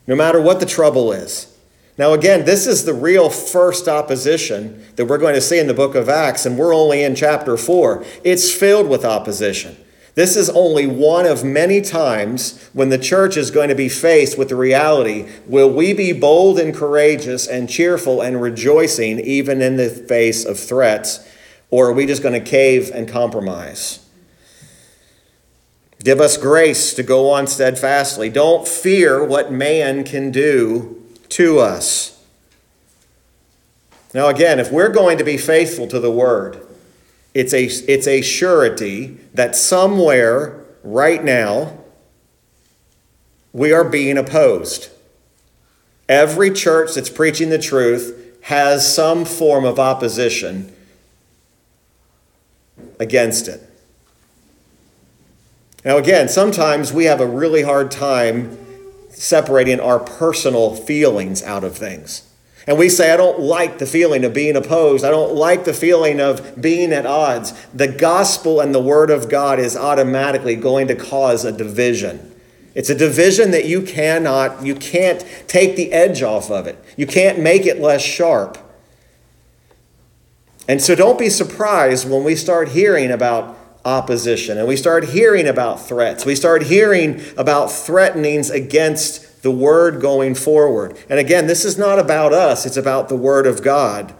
no 0.08 0.16
matter 0.16 0.40
what 0.40 0.58
the 0.58 0.66
trouble 0.66 1.12
is. 1.12 1.56
Now, 1.96 2.14
again, 2.14 2.44
this 2.44 2.66
is 2.66 2.84
the 2.84 2.94
real 2.94 3.30
first 3.30 3.86
opposition 3.86 4.84
that 4.96 5.04
we're 5.04 5.18
going 5.18 5.36
to 5.36 5.40
see 5.40 5.60
in 5.60 5.68
the 5.68 5.72
book 5.72 5.94
of 5.94 6.08
Acts, 6.08 6.46
and 6.46 6.58
we're 6.58 6.74
only 6.74 7.04
in 7.04 7.14
chapter 7.14 7.56
4. 7.56 8.04
It's 8.24 8.50
filled 8.52 8.88
with 8.88 9.04
opposition. 9.04 9.76
This 10.14 10.36
is 10.36 10.48
only 10.50 10.86
one 10.86 11.26
of 11.26 11.42
many 11.42 11.80
times 11.80 12.68
when 12.72 12.88
the 12.88 12.98
church 12.98 13.36
is 13.36 13.50
going 13.50 13.68
to 13.68 13.74
be 13.74 13.88
faced 13.88 14.38
with 14.38 14.48
the 14.48 14.56
reality 14.56 15.28
will 15.46 15.70
we 15.70 15.92
be 15.92 16.12
bold 16.12 16.58
and 16.58 16.72
courageous 16.72 17.48
and 17.48 17.68
cheerful 17.68 18.20
and 18.20 18.40
rejoicing 18.40 19.18
even 19.18 19.60
in 19.60 19.76
the 19.76 19.90
face 19.90 20.44
of 20.44 20.58
threats, 20.58 21.28
or 21.70 21.88
are 21.88 21.92
we 21.92 22.06
just 22.06 22.22
going 22.22 22.40
to 22.40 22.50
cave 22.50 22.92
and 22.94 23.08
compromise? 23.08 24.06
Give 26.04 26.20
us 26.20 26.36
grace 26.36 26.94
to 26.94 27.02
go 27.02 27.30
on 27.30 27.46
steadfastly. 27.46 28.28
Don't 28.28 28.68
fear 28.68 29.24
what 29.24 29.50
man 29.50 30.04
can 30.04 30.30
do 30.30 31.02
to 31.30 31.58
us. 31.58 32.22
Now, 34.12 34.28
again, 34.28 34.60
if 34.60 34.70
we're 34.70 34.92
going 34.92 35.18
to 35.18 35.24
be 35.24 35.38
faithful 35.38 35.88
to 35.88 35.98
the 35.98 36.10
word, 36.10 36.64
it's 37.34 37.52
a, 37.52 37.64
it's 37.64 38.06
a 38.06 38.22
surety 38.22 39.18
that 39.34 39.56
somewhere 39.56 40.64
right 40.84 41.22
now 41.22 41.76
we 43.52 43.72
are 43.72 43.84
being 43.84 44.16
opposed. 44.16 44.90
Every 46.08 46.50
church 46.50 46.94
that's 46.94 47.10
preaching 47.10 47.48
the 47.48 47.58
truth 47.58 48.38
has 48.42 48.94
some 48.94 49.24
form 49.24 49.64
of 49.64 49.78
opposition 49.78 50.72
against 53.00 53.48
it. 53.48 53.62
Now, 55.84 55.98
again, 55.98 56.28
sometimes 56.28 56.92
we 56.92 57.04
have 57.04 57.20
a 57.20 57.26
really 57.26 57.62
hard 57.62 57.90
time 57.90 58.58
separating 59.10 59.80
our 59.80 59.98
personal 59.98 60.74
feelings 60.74 61.42
out 61.42 61.64
of 61.64 61.76
things. 61.76 62.28
And 62.66 62.78
we 62.78 62.88
say, 62.88 63.12
I 63.12 63.16
don't 63.16 63.40
like 63.40 63.78
the 63.78 63.86
feeling 63.86 64.24
of 64.24 64.32
being 64.32 64.56
opposed. 64.56 65.04
I 65.04 65.10
don't 65.10 65.34
like 65.34 65.64
the 65.64 65.74
feeling 65.74 66.20
of 66.20 66.60
being 66.60 66.92
at 66.92 67.04
odds. 67.04 67.52
The 67.74 67.88
gospel 67.88 68.60
and 68.60 68.74
the 68.74 68.80
word 68.80 69.10
of 69.10 69.28
God 69.28 69.58
is 69.58 69.76
automatically 69.76 70.56
going 70.56 70.88
to 70.88 70.94
cause 70.94 71.44
a 71.44 71.52
division. 71.52 72.34
It's 72.74 72.90
a 72.90 72.94
division 72.94 73.50
that 73.50 73.66
you 73.66 73.82
cannot, 73.82 74.64
you 74.64 74.74
can't 74.74 75.24
take 75.46 75.76
the 75.76 75.92
edge 75.92 76.22
off 76.22 76.50
of 76.50 76.66
it. 76.66 76.82
You 76.96 77.06
can't 77.06 77.38
make 77.38 77.66
it 77.66 77.80
less 77.80 78.02
sharp. 78.02 78.58
And 80.66 80.80
so 80.80 80.94
don't 80.94 81.18
be 81.18 81.28
surprised 81.28 82.08
when 82.08 82.24
we 82.24 82.34
start 82.34 82.70
hearing 82.70 83.10
about 83.10 83.58
opposition 83.84 84.56
and 84.56 84.66
we 84.66 84.76
start 84.76 85.04
hearing 85.10 85.46
about 85.46 85.80
threats. 85.80 86.24
We 86.24 86.34
start 86.34 86.62
hearing 86.62 87.20
about 87.36 87.70
threatenings 87.70 88.50
against 88.50 89.23
the 89.44 89.50
word 89.50 90.00
going 90.00 90.34
forward. 90.34 90.98
And 91.08 91.20
again, 91.20 91.46
this 91.46 91.66
is 91.66 91.76
not 91.76 91.98
about 91.98 92.32
us, 92.32 92.64
it's 92.64 92.78
about 92.78 93.10
the 93.10 93.14
word 93.14 93.46
of 93.46 93.62
God. 93.62 94.14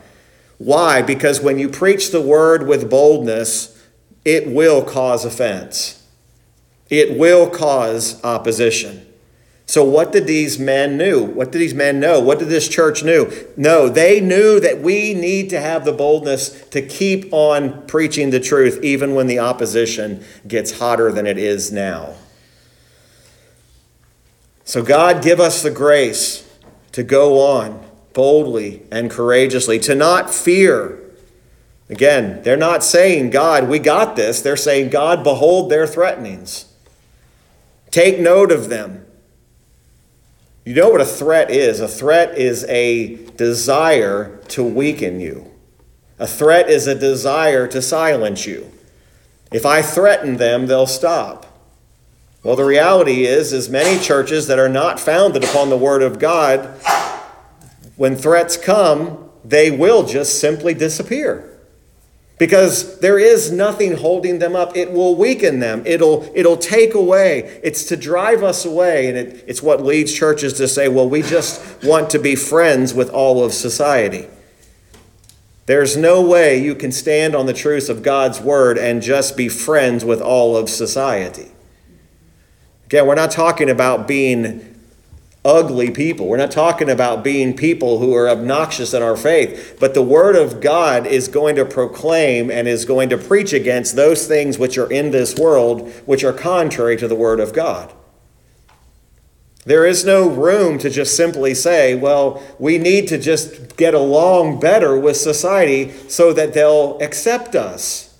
Why? 0.58 1.00
Because 1.00 1.40
when 1.40 1.58
you 1.58 1.70
preach 1.70 2.12
the 2.12 2.20
word 2.20 2.68
with 2.68 2.90
boldness, 2.90 3.82
it 4.26 4.46
will 4.46 4.84
cause 4.84 5.24
offense. 5.24 6.06
It 6.90 7.18
will 7.18 7.48
cause 7.48 8.22
opposition. 8.22 9.06
So 9.64 9.82
what 9.82 10.12
did 10.12 10.26
these 10.26 10.58
men 10.58 10.98
knew? 10.98 11.24
What 11.24 11.50
did 11.50 11.58
these 11.58 11.72
men 11.72 11.98
know? 11.98 12.20
What 12.20 12.38
did 12.38 12.48
this 12.48 12.68
church 12.68 13.02
knew? 13.02 13.32
No, 13.56 13.88
they 13.88 14.20
knew 14.20 14.60
that 14.60 14.82
we 14.82 15.14
need 15.14 15.48
to 15.50 15.60
have 15.60 15.86
the 15.86 15.92
boldness 15.92 16.68
to 16.68 16.82
keep 16.82 17.32
on 17.32 17.86
preaching 17.86 18.28
the 18.28 18.40
truth 18.40 18.78
even 18.82 19.14
when 19.14 19.26
the 19.26 19.38
opposition 19.38 20.22
gets 20.46 20.78
hotter 20.78 21.10
than 21.10 21.26
it 21.26 21.38
is 21.38 21.72
now. 21.72 22.14
So, 24.64 24.82
God, 24.82 25.22
give 25.22 25.40
us 25.40 25.62
the 25.62 25.70
grace 25.70 26.48
to 26.92 27.02
go 27.02 27.40
on 27.40 27.84
boldly 28.14 28.82
and 28.90 29.10
courageously, 29.10 29.78
to 29.80 29.94
not 29.94 30.32
fear. 30.32 31.00
Again, 31.90 32.42
they're 32.42 32.56
not 32.56 32.82
saying, 32.82 33.30
God, 33.30 33.68
we 33.68 33.78
got 33.78 34.16
this. 34.16 34.40
They're 34.40 34.56
saying, 34.56 34.90
God, 34.90 35.22
behold 35.22 35.70
their 35.70 35.86
threatenings. 35.86 36.72
Take 37.90 38.18
note 38.18 38.50
of 38.50 38.68
them. 38.70 39.04
You 40.64 40.74
know 40.74 40.88
what 40.88 41.02
a 41.02 41.06
threat 41.06 41.50
is? 41.50 41.80
A 41.80 41.88
threat 41.88 42.38
is 42.38 42.64
a 42.64 43.16
desire 43.36 44.38
to 44.48 44.64
weaken 44.64 45.20
you. 45.20 45.50
A 46.18 46.26
threat 46.26 46.70
is 46.70 46.86
a 46.86 46.94
desire 46.94 47.66
to 47.68 47.82
silence 47.82 48.46
you. 48.46 48.70
If 49.52 49.66
I 49.66 49.82
threaten 49.82 50.38
them, 50.38 50.66
they'll 50.66 50.86
stop. 50.86 51.53
Well, 52.44 52.56
the 52.56 52.64
reality 52.64 53.24
is, 53.24 53.54
is 53.54 53.70
many 53.70 53.98
churches 53.98 54.48
that 54.48 54.58
are 54.58 54.68
not 54.68 55.00
founded 55.00 55.42
upon 55.42 55.70
the 55.70 55.78
Word 55.78 56.02
of 56.02 56.18
God, 56.18 56.66
when 57.96 58.16
threats 58.16 58.58
come, 58.58 59.30
they 59.42 59.70
will 59.70 60.04
just 60.04 60.40
simply 60.40 60.74
disappear. 60.74 61.50
Because 62.38 63.00
there 63.00 63.18
is 63.18 63.50
nothing 63.50 63.96
holding 63.96 64.40
them 64.40 64.54
up. 64.54 64.76
It 64.76 64.92
will 64.92 65.14
weaken 65.14 65.60
them. 65.60 65.82
It'll, 65.86 66.30
it'll 66.34 66.58
take 66.58 66.92
away. 66.92 67.60
It's 67.62 67.84
to 67.84 67.96
drive 67.96 68.42
us 68.42 68.66
away. 68.66 69.08
And 69.08 69.16
it, 69.16 69.44
it's 69.46 69.62
what 69.62 69.82
leads 69.82 70.12
churches 70.12 70.52
to 70.54 70.68
say, 70.68 70.88
well, 70.88 71.08
we 71.08 71.22
just 71.22 71.82
want 71.82 72.10
to 72.10 72.18
be 72.18 72.34
friends 72.34 72.92
with 72.92 73.08
all 73.08 73.42
of 73.42 73.54
society. 73.54 74.26
There's 75.64 75.96
no 75.96 76.20
way 76.20 76.62
you 76.62 76.74
can 76.74 76.92
stand 76.92 77.34
on 77.34 77.46
the 77.46 77.54
truth 77.54 77.88
of 77.88 78.02
God's 78.02 78.38
word 78.38 78.76
and 78.76 79.00
just 79.00 79.34
be 79.34 79.48
friends 79.48 80.04
with 80.04 80.20
all 80.20 80.58
of 80.58 80.68
society. 80.68 81.53
Again, 82.86 83.06
we're 83.06 83.14
not 83.14 83.30
talking 83.30 83.70
about 83.70 84.06
being 84.06 84.74
ugly 85.44 85.90
people. 85.90 86.26
We're 86.26 86.38
not 86.38 86.50
talking 86.50 86.88
about 86.88 87.22
being 87.22 87.54
people 87.54 87.98
who 87.98 88.14
are 88.14 88.28
obnoxious 88.28 88.94
in 88.94 89.02
our 89.02 89.16
faith. 89.16 89.76
But 89.78 89.94
the 89.94 90.02
Word 90.02 90.36
of 90.36 90.60
God 90.60 91.06
is 91.06 91.28
going 91.28 91.56
to 91.56 91.64
proclaim 91.64 92.50
and 92.50 92.66
is 92.66 92.84
going 92.84 93.10
to 93.10 93.18
preach 93.18 93.52
against 93.52 93.94
those 93.94 94.26
things 94.26 94.58
which 94.58 94.78
are 94.78 94.90
in 94.90 95.10
this 95.10 95.36
world, 95.36 95.90
which 96.06 96.24
are 96.24 96.32
contrary 96.32 96.96
to 96.96 97.08
the 97.08 97.14
Word 97.14 97.40
of 97.40 97.52
God. 97.52 97.92
There 99.66 99.86
is 99.86 100.04
no 100.04 100.28
room 100.28 100.78
to 100.78 100.90
just 100.90 101.16
simply 101.16 101.54
say, 101.54 101.94
well, 101.94 102.42
we 102.58 102.76
need 102.76 103.08
to 103.08 103.18
just 103.18 103.76
get 103.76 103.94
along 103.94 104.60
better 104.60 104.98
with 104.98 105.16
society 105.16 105.90
so 106.08 106.34
that 106.34 106.52
they'll 106.52 106.98
accept 107.00 107.54
us. 107.54 108.13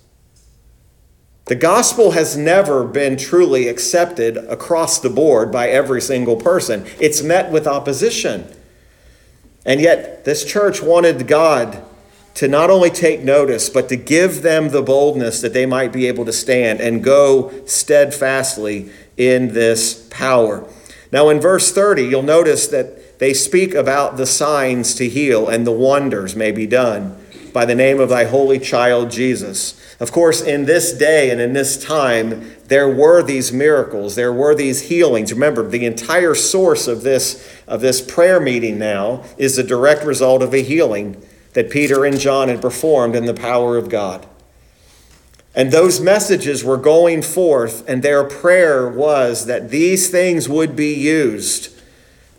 The 1.45 1.55
gospel 1.55 2.11
has 2.11 2.35
never 2.35 2.83
been 2.83 3.17
truly 3.17 3.67
accepted 3.67 4.35
across 4.35 4.99
the 4.99 5.11
board 5.11 5.51
by 5.51 5.67
every 5.69 6.01
single 6.01 6.37
person. 6.37 6.87
It's 6.99 7.21
met 7.21 7.51
with 7.51 7.67
opposition. 7.67 8.51
And 9.63 9.79
yet, 9.79 10.25
this 10.25 10.43
church 10.43 10.81
wanted 10.81 11.27
God 11.27 11.83
to 12.35 12.47
not 12.47 12.71
only 12.71 12.89
take 12.89 13.21
notice, 13.21 13.69
but 13.69 13.89
to 13.89 13.95
give 13.95 14.41
them 14.41 14.69
the 14.69 14.81
boldness 14.81 15.39
that 15.41 15.53
they 15.53 15.67
might 15.67 15.93
be 15.93 16.07
able 16.07 16.25
to 16.25 16.33
stand 16.33 16.81
and 16.81 17.03
go 17.03 17.51
steadfastly 17.67 18.89
in 19.15 19.53
this 19.53 20.07
power. 20.09 20.67
Now, 21.11 21.29
in 21.29 21.39
verse 21.39 21.71
30, 21.71 22.05
you'll 22.05 22.23
notice 22.23 22.67
that 22.67 23.19
they 23.19 23.35
speak 23.35 23.75
about 23.75 24.17
the 24.17 24.25
signs 24.25 24.95
to 24.95 25.07
heal 25.07 25.47
and 25.47 25.65
the 25.65 25.71
wonders 25.71 26.35
may 26.35 26.51
be 26.51 26.65
done 26.65 27.21
by 27.55 27.63
the 27.63 27.73
name 27.73 28.01
of 28.01 28.09
thy 28.09 28.25
holy 28.25 28.59
child 28.59 29.09
Jesus. 29.09 29.79
Of 30.01 30.11
course, 30.11 30.41
in 30.41 30.65
this 30.65 30.91
day 30.91 31.29
and 31.29 31.39
in 31.39 31.53
this 31.53 31.81
time, 31.81 32.53
there 32.65 32.89
were 32.89 33.23
these 33.23 33.53
miracles, 33.53 34.15
there 34.15 34.33
were 34.33 34.53
these 34.53 34.89
healings. 34.89 35.31
Remember, 35.31 35.65
the 35.65 35.85
entire 35.85 36.35
source 36.35 36.85
of 36.85 37.03
this, 37.03 37.49
of 37.65 37.79
this 37.79 38.01
prayer 38.01 38.41
meeting 38.41 38.77
now 38.77 39.23
is 39.37 39.57
a 39.57 39.63
direct 39.63 40.03
result 40.03 40.43
of 40.43 40.53
a 40.53 40.63
healing 40.63 41.25
that 41.53 41.69
Peter 41.69 42.03
and 42.03 42.19
John 42.19 42.49
had 42.49 42.61
performed 42.61 43.15
in 43.15 43.23
the 43.23 43.33
power 43.33 43.77
of 43.77 43.87
God. 43.87 44.27
And 45.55 45.71
those 45.71 46.01
messages 46.01 46.61
were 46.61 46.75
going 46.75 47.21
forth, 47.21 47.87
and 47.87 48.03
their 48.03 48.25
prayer 48.25 48.89
was 48.89 49.45
that 49.45 49.69
these 49.69 50.09
things 50.09 50.49
would 50.49 50.75
be 50.75 50.93
used 50.93 51.74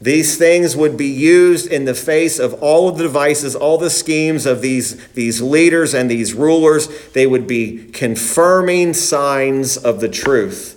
these 0.01 0.37
things 0.37 0.77
would 0.77 0.97
be 0.97 1.07
used 1.07 1.73
in 1.73 1.87
the 1.87 1.95
face 1.95 2.39
of 2.39 2.55
all 2.63 2.89
of 2.89 2.99
the 2.99 3.05
devices, 3.05 3.57
all 3.57 3.79
the 3.79 3.89
schemes 3.89 4.45
of 4.45 4.61
these, 4.61 5.07
these 5.15 5.41
leaders 5.41 5.95
and 5.95 6.11
these 6.11 6.35
rulers. 6.35 6.89
They 7.13 7.27
would 7.27 7.47
be 7.47 7.91
confirming 7.93 8.93
signs 8.93 9.77
of 9.77 10.01
the 10.01 10.09
truth 10.09 10.75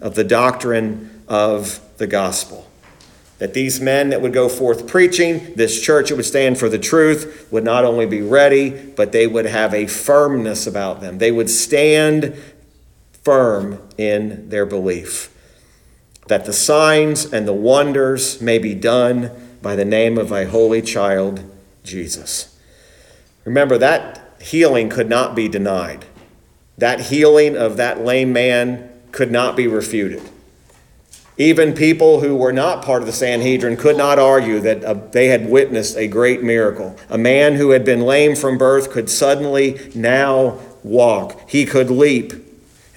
of 0.00 0.14
the 0.14 0.24
doctrine 0.24 1.22
of 1.28 1.80
the 1.98 2.06
gospel. 2.06 2.68
That 3.38 3.54
these 3.54 3.80
men 3.80 4.08
that 4.08 4.20
would 4.20 4.32
go 4.32 4.48
forth 4.48 4.88
preaching, 4.88 5.54
this 5.54 5.80
church 5.80 6.08
that 6.08 6.16
would 6.16 6.24
stand 6.24 6.58
for 6.58 6.68
the 6.68 6.78
truth, 6.78 7.46
would 7.52 7.62
not 7.62 7.84
only 7.84 8.06
be 8.06 8.20
ready, 8.20 8.70
but 8.70 9.12
they 9.12 9.28
would 9.28 9.46
have 9.46 9.72
a 9.72 9.86
firmness 9.86 10.66
about 10.66 11.00
them. 11.00 11.18
They 11.18 11.30
would 11.30 11.48
stand 11.48 12.34
firm 13.22 13.80
in 13.96 14.48
their 14.48 14.66
belief. 14.66 15.32
That 16.28 16.44
the 16.44 16.52
signs 16.52 17.30
and 17.32 17.46
the 17.46 17.52
wonders 17.52 18.40
may 18.40 18.58
be 18.58 18.74
done 18.74 19.30
by 19.60 19.74
the 19.76 19.84
name 19.84 20.16
of 20.16 20.28
thy 20.28 20.44
holy 20.44 20.82
child, 20.82 21.42
Jesus. 21.82 22.56
Remember, 23.44 23.76
that 23.78 24.34
healing 24.40 24.88
could 24.88 25.08
not 25.08 25.34
be 25.34 25.48
denied. 25.48 26.04
That 26.76 27.00
healing 27.00 27.56
of 27.56 27.76
that 27.76 28.04
lame 28.04 28.32
man 28.32 28.90
could 29.10 29.32
not 29.32 29.56
be 29.56 29.66
refuted. 29.66 30.22
Even 31.38 31.72
people 31.72 32.20
who 32.20 32.36
were 32.36 32.52
not 32.52 32.84
part 32.84 33.00
of 33.00 33.06
the 33.06 33.12
Sanhedrin 33.12 33.76
could 33.76 33.96
not 33.96 34.18
argue 34.18 34.58
that 34.60 34.84
uh, 34.84 34.94
they 34.94 35.28
had 35.28 35.48
witnessed 35.48 35.96
a 35.96 36.08
great 36.08 36.42
miracle. 36.42 36.96
A 37.08 37.16
man 37.16 37.54
who 37.54 37.70
had 37.70 37.84
been 37.84 38.00
lame 38.00 38.34
from 38.34 38.58
birth 38.58 38.90
could 38.90 39.08
suddenly 39.08 39.90
now 39.94 40.58
walk, 40.82 41.48
he 41.48 41.64
could 41.64 41.90
leap. 41.90 42.32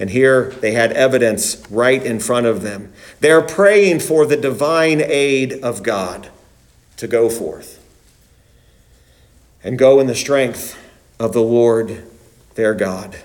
And 0.02 0.10
here 0.10 0.46
they 0.62 0.72
had 0.72 0.94
evidence 0.94 1.64
right 1.70 2.04
in 2.04 2.20
front 2.20 2.48
of 2.48 2.64
them. 2.64 2.92
They're 3.20 3.44
praying 3.44 4.00
for 4.00 4.26
the 4.26 4.36
divine 4.36 5.00
aid 5.00 5.54
of 5.62 5.84
God 5.84 6.30
to 6.98 7.08
go 7.08 7.30
forth 7.30 7.80
and 9.64 9.78
go 9.78 10.00
in 10.00 10.08
the 10.08 10.16
strength 10.16 10.76
of 11.20 11.34
the 11.34 11.44
Lord 11.44 12.04
their 12.56 12.74
God. 12.74 13.18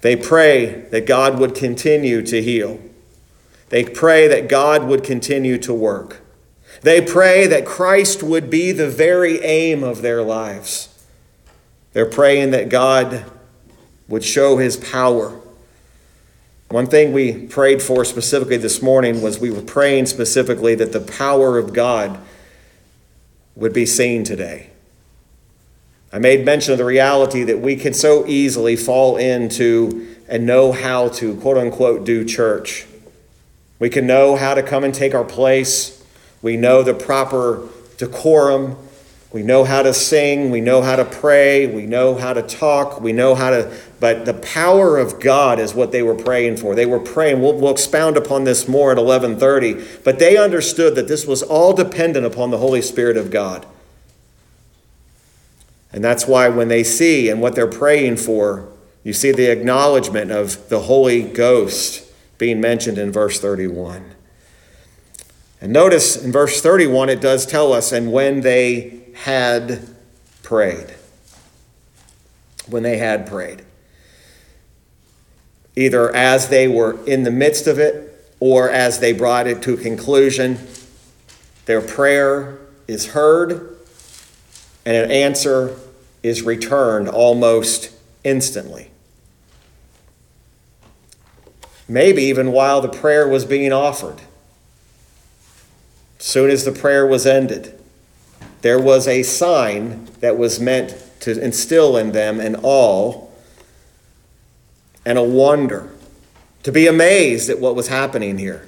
They 0.00 0.16
pray 0.16 0.86
that 0.90 1.06
God 1.06 1.38
would 1.38 1.54
continue 1.54 2.20
to 2.22 2.42
heal. 2.42 2.80
They 3.68 3.84
pray 3.84 4.26
that 4.26 4.48
God 4.48 4.88
would 4.88 5.04
continue 5.04 5.56
to 5.58 5.72
work. 5.72 6.20
They 6.82 7.00
pray 7.00 7.46
that 7.46 7.64
Christ 7.64 8.24
would 8.24 8.50
be 8.50 8.72
the 8.72 8.90
very 8.90 9.40
aim 9.44 9.84
of 9.84 10.02
their 10.02 10.20
lives. 10.20 10.88
They're 11.92 12.10
praying 12.10 12.50
that 12.50 12.70
God 12.70 13.30
would 14.08 14.24
show 14.24 14.56
his 14.56 14.76
power. 14.76 15.39
One 16.70 16.86
thing 16.86 17.12
we 17.12 17.46
prayed 17.48 17.82
for 17.82 18.04
specifically 18.04 18.56
this 18.56 18.80
morning 18.80 19.22
was 19.22 19.40
we 19.40 19.50
were 19.50 19.60
praying 19.60 20.06
specifically 20.06 20.76
that 20.76 20.92
the 20.92 21.00
power 21.00 21.58
of 21.58 21.72
God 21.72 22.20
would 23.56 23.72
be 23.72 23.84
seen 23.84 24.22
today. 24.22 24.70
I 26.12 26.20
made 26.20 26.44
mention 26.44 26.70
of 26.70 26.78
the 26.78 26.84
reality 26.84 27.42
that 27.42 27.58
we 27.58 27.74
can 27.74 27.92
so 27.92 28.24
easily 28.24 28.76
fall 28.76 29.16
into 29.16 30.14
and 30.28 30.46
know 30.46 30.70
how 30.70 31.08
to, 31.08 31.34
quote 31.40 31.56
unquote, 31.56 32.04
do 32.04 32.24
church. 32.24 32.86
We 33.80 33.90
can 33.90 34.06
know 34.06 34.36
how 34.36 34.54
to 34.54 34.62
come 34.62 34.84
and 34.84 34.94
take 34.94 35.12
our 35.12 35.24
place. 35.24 36.06
We 36.40 36.56
know 36.56 36.84
the 36.84 36.94
proper 36.94 37.68
decorum. 37.96 38.76
We 39.32 39.44
know 39.44 39.62
how 39.62 39.82
to 39.82 39.94
sing. 39.94 40.50
We 40.50 40.60
know 40.60 40.82
how 40.82 40.96
to 40.96 41.04
pray. 41.04 41.66
We 41.66 41.86
know 41.86 42.16
how 42.16 42.32
to 42.32 42.42
talk. 42.42 43.00
We 43.00 43.12
know 43.12 43.36
how 43.36 43.50
to. 43.50 43.72
But 44.00 44.24
the 44.24 44.34
power 44.34 44.98
of 44.98 45.20
God 45.20 45.60
is 45.60 45.72
what 45.72 45.92
they 45.92 46.02
were 46.02 46.16
praying 46.16 46.56
for. 46.56 46.74
They 46.74 46.86
were 46.86 46.98
praying. 46.98 47.40
We'll, 47.40 47.54
we'll 47.54 47.70
expound 47.70 48.16
upon 48.16 48.42
this 48.42 48.66
more 48.66 48.90
at 48.90 48.98
11:30. 48.98 50.02
But 50.02 50.18
they 50.18 50.36
understood 50.36 50.96
that 50.96 51.06
this 51.06 51.26
was 51.26 51.42
all 51.44 51.72
dependent 51.72 52.26
upon 52.26 52.50
the 52.50 52.58
Holy 52.58 52.82
Spirit 52.82 53.16
of 53.16 53.30
God. 53.30 53.66
And 55.92 56.02
that's 56.02 56.26
why 56.26 56.48
when 56.48 56.68
they 56.68 56.82
see 56.82 57.28
and 57.28 57.40
what 57.40 57.54
they're 57.54 57.66
praying 57.66 58.16
for, 58.16 58.68
you 59.04 59.12
see 59.12 59.30
the 59.32 59.50
acknowledgement 59.50 60.30
of 60.32 60.68
the 60.68 60.80
Holy 60.80 61.22
Ghost 61.22 62.04
being 62.38 62.60
mentioned 62.60 62.98
in 62.98 63.12
verse 63.12 63.40
31. 63.40 64.12
And 65.60 65.72
notice 65.72 66.16
in 66.22 66.32
verse 66.32 66.60
31, 66.60 67.10
it 67.10 67.20
does 67.20 67.44
tell 67.44 67.72
us, 67.72 67.92
and 67.92 68.12
when 68.12 68.40
they 68.40 68.99
had 69.14 69.88
prayed. 70.42 70.94
When 72.68 72.82
they 72.82 72.98
had 72.98 73.26
prayed. 73.26 73.62
Either 75.76 76.14
as 76.14 76.48
they 76.48 76.68
were 76.68 77.02
in 77.06 77.22
the 77.22 77.30
midst 77.30 77.66
of 77.66 77.78
it 77.78 78.34
or 78.40 78.70
as 78.70 79.00
they 79.00 79.12
brought 79.12 79.46
it 79.46 79.62
to 79.62 79.76
conclusion, 79.76 80.58
their 81.66 81.80
prayer 81.80 82.58
is 82.88 83.08
heard 83.08 83.76
and 84.84 84.96
an 84.96 85.10
answer 85.10 85.76
is 86.22 86.42
returned 86.42 87.08
almost 87.08 87.90
instantly. 88.24 88.90
maybe 91.90 92.22
even 92.22 92.52
while 92.52 92.80
the 92.80 92.88
prayer 92.88 93.28
was 93.28 93.44
being 93.44 93.72
offered. 93.72 94.20
Soon 96.18 96.48
as 96.48 96.64
the 96.64 96.72
prayer 96.72 97.04
was 97.04 97.26
ended, 97.26 97.78
there 98.62 98.80
was 98.80 99.08
a 99.08 99.22
sign 99.22 100.06
that 100.20 100.36
was 100.36 100.60
meant 100.60 100.94
to 101.20 101.42
instill 101.42 101.96
in 101.96 102.12
them 102.12 102.40
an 102.40 102.56
awe 102.62 103.26
and 105.04 105.18
a 105.18 105.22
wonder, 105.22 105.90
to 106.62 106.72
be 106.72 106.86
amazed 106.86 107.48
at 107.48 107.58
what 107.58 107.74
was 107.74 107.88
happening 107.88 108.38
here. 108.38 108.66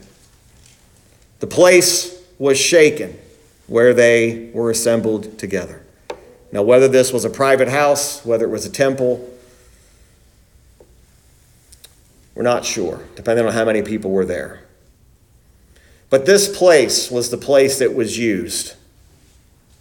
The 1.40 1.46
place 1.46 2.18
was 2.38 2.59
shaken 2.59 3.18
where 3.66 3.92
they 3.92 4.50
were 4.55 4.70
assembled 4.70 5.38
together. 5.38 5.83
Now, 6.50 6.62
whether 6.62 6.88
this 6.88 7.12
was 7.12 7.24
a 7.24 7.31
private 7.31 7.68
house, 7.68 8.24
whether 8.24 8.44
it 8.44 8.50
was 8.50 8.66
a 8.66 8.70
temple, 8.70 9.28
we're 12.35 12.42
not 12.42 12.64
sure, 12.64 13.02
depending 13.14 13.46
on 13.46 13.52
how 13.52 13.64
many 13.64 13.83
people 13.83 14.11
were 14.11 14.24
there. 14.24 14.64
But 16.11 16.26
this 16.26 16.55
place 16.57 17.11
was 17.11 17.31
the 17.31 17.38
place 17.38 17.78
that 17.78 17.94
was 17.94 18.18
used 18.18 18.74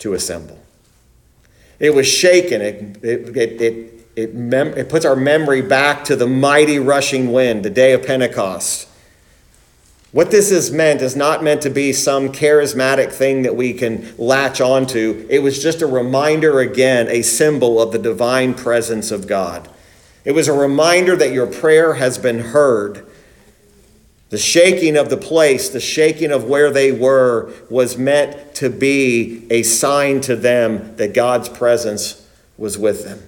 to 0.01 0.13
assemble. 0.13 0.59
It 1.79 1.95
was 1.95 2.07
shaken. 2.07 2.61
It, 2.61 3.03
it, 3.03 3.37
it, 3.37 3.61
it, 3.61 4.07
it, 4.15 4.35
mem- 4.35 4.77
it 4.77 4.89
puts 4.89 5.05
our 5.05 5.15
memory 5.15 5.61
back 5.61 6.03
to 6.05 6.15
the 6.15 6.27
mighty 6.27 6.77
rushing 6.77 7.31
wind, 7.31 7.63
the 7.63 7.69
day 7.69 7.93
of 7.93 8.05
Pentecost. 8.05 8.87
What 10.11 10.29
this 10.29 10.51
is 10.51 10.71
meant 10.71 11.01
is 11.01 11.15
not 11.15 11.43
meant 11.43 11.61
to 11.61 11.69
be 11.69 11.93
some 11.93 12.29
charismatic 12.29 13.11
thing 13.11 13.43
that 13.43 13.55
we 13.55 13.73
can 13.73 14.13
latch 14.17 14.59
onto. 14.59 15.25
It 15.29 15.39
was 15.39 15.63
just 15.63 15.81
a 15.81 15.87
reminder 15.87 16.59
again, 16.59 17.07
a 17.07 17.21
symbol 17.21 17.81
of 17.81 17.93
the 17.93 17.99
divine 17.99 18.53
presence 18.53 19.09
of 19.09 19.25
God. 19.25 19.69
It 20.25 20.33
was 20.33 20.47
a 20.47 20.53
reminder 20.53 21.15
that 21.15 21.31
your 21.31 21.47
prayer 21.47 21.93
has 21.93 22.17
been 22.17 22.39
heard. 22.39 23.07
The 24.31 24.37
shaking 24.37 24.95
of 24.95 25.09
the 25.09 25.17
place, 25.17 25.69
the 25.69 25.81
shaking 25.81 26.31
of 26.31 26.45
where 26.45 26.71
they 26.71 26.93
were, 26.93 27.53
was 27.69 27.97
meant 27.97 28.55
to 28.55 28.69
be 28.69 29.45
a 29.51 29.61
sign 29.61 30.21
to 30.21 30.37
them 30.37 30.95
that 30.95 31.13
God's 31.13 31.49
presence 31.49 32.25
was 32.57 32.77
with 32.77 33.03
them. 33.03 33.21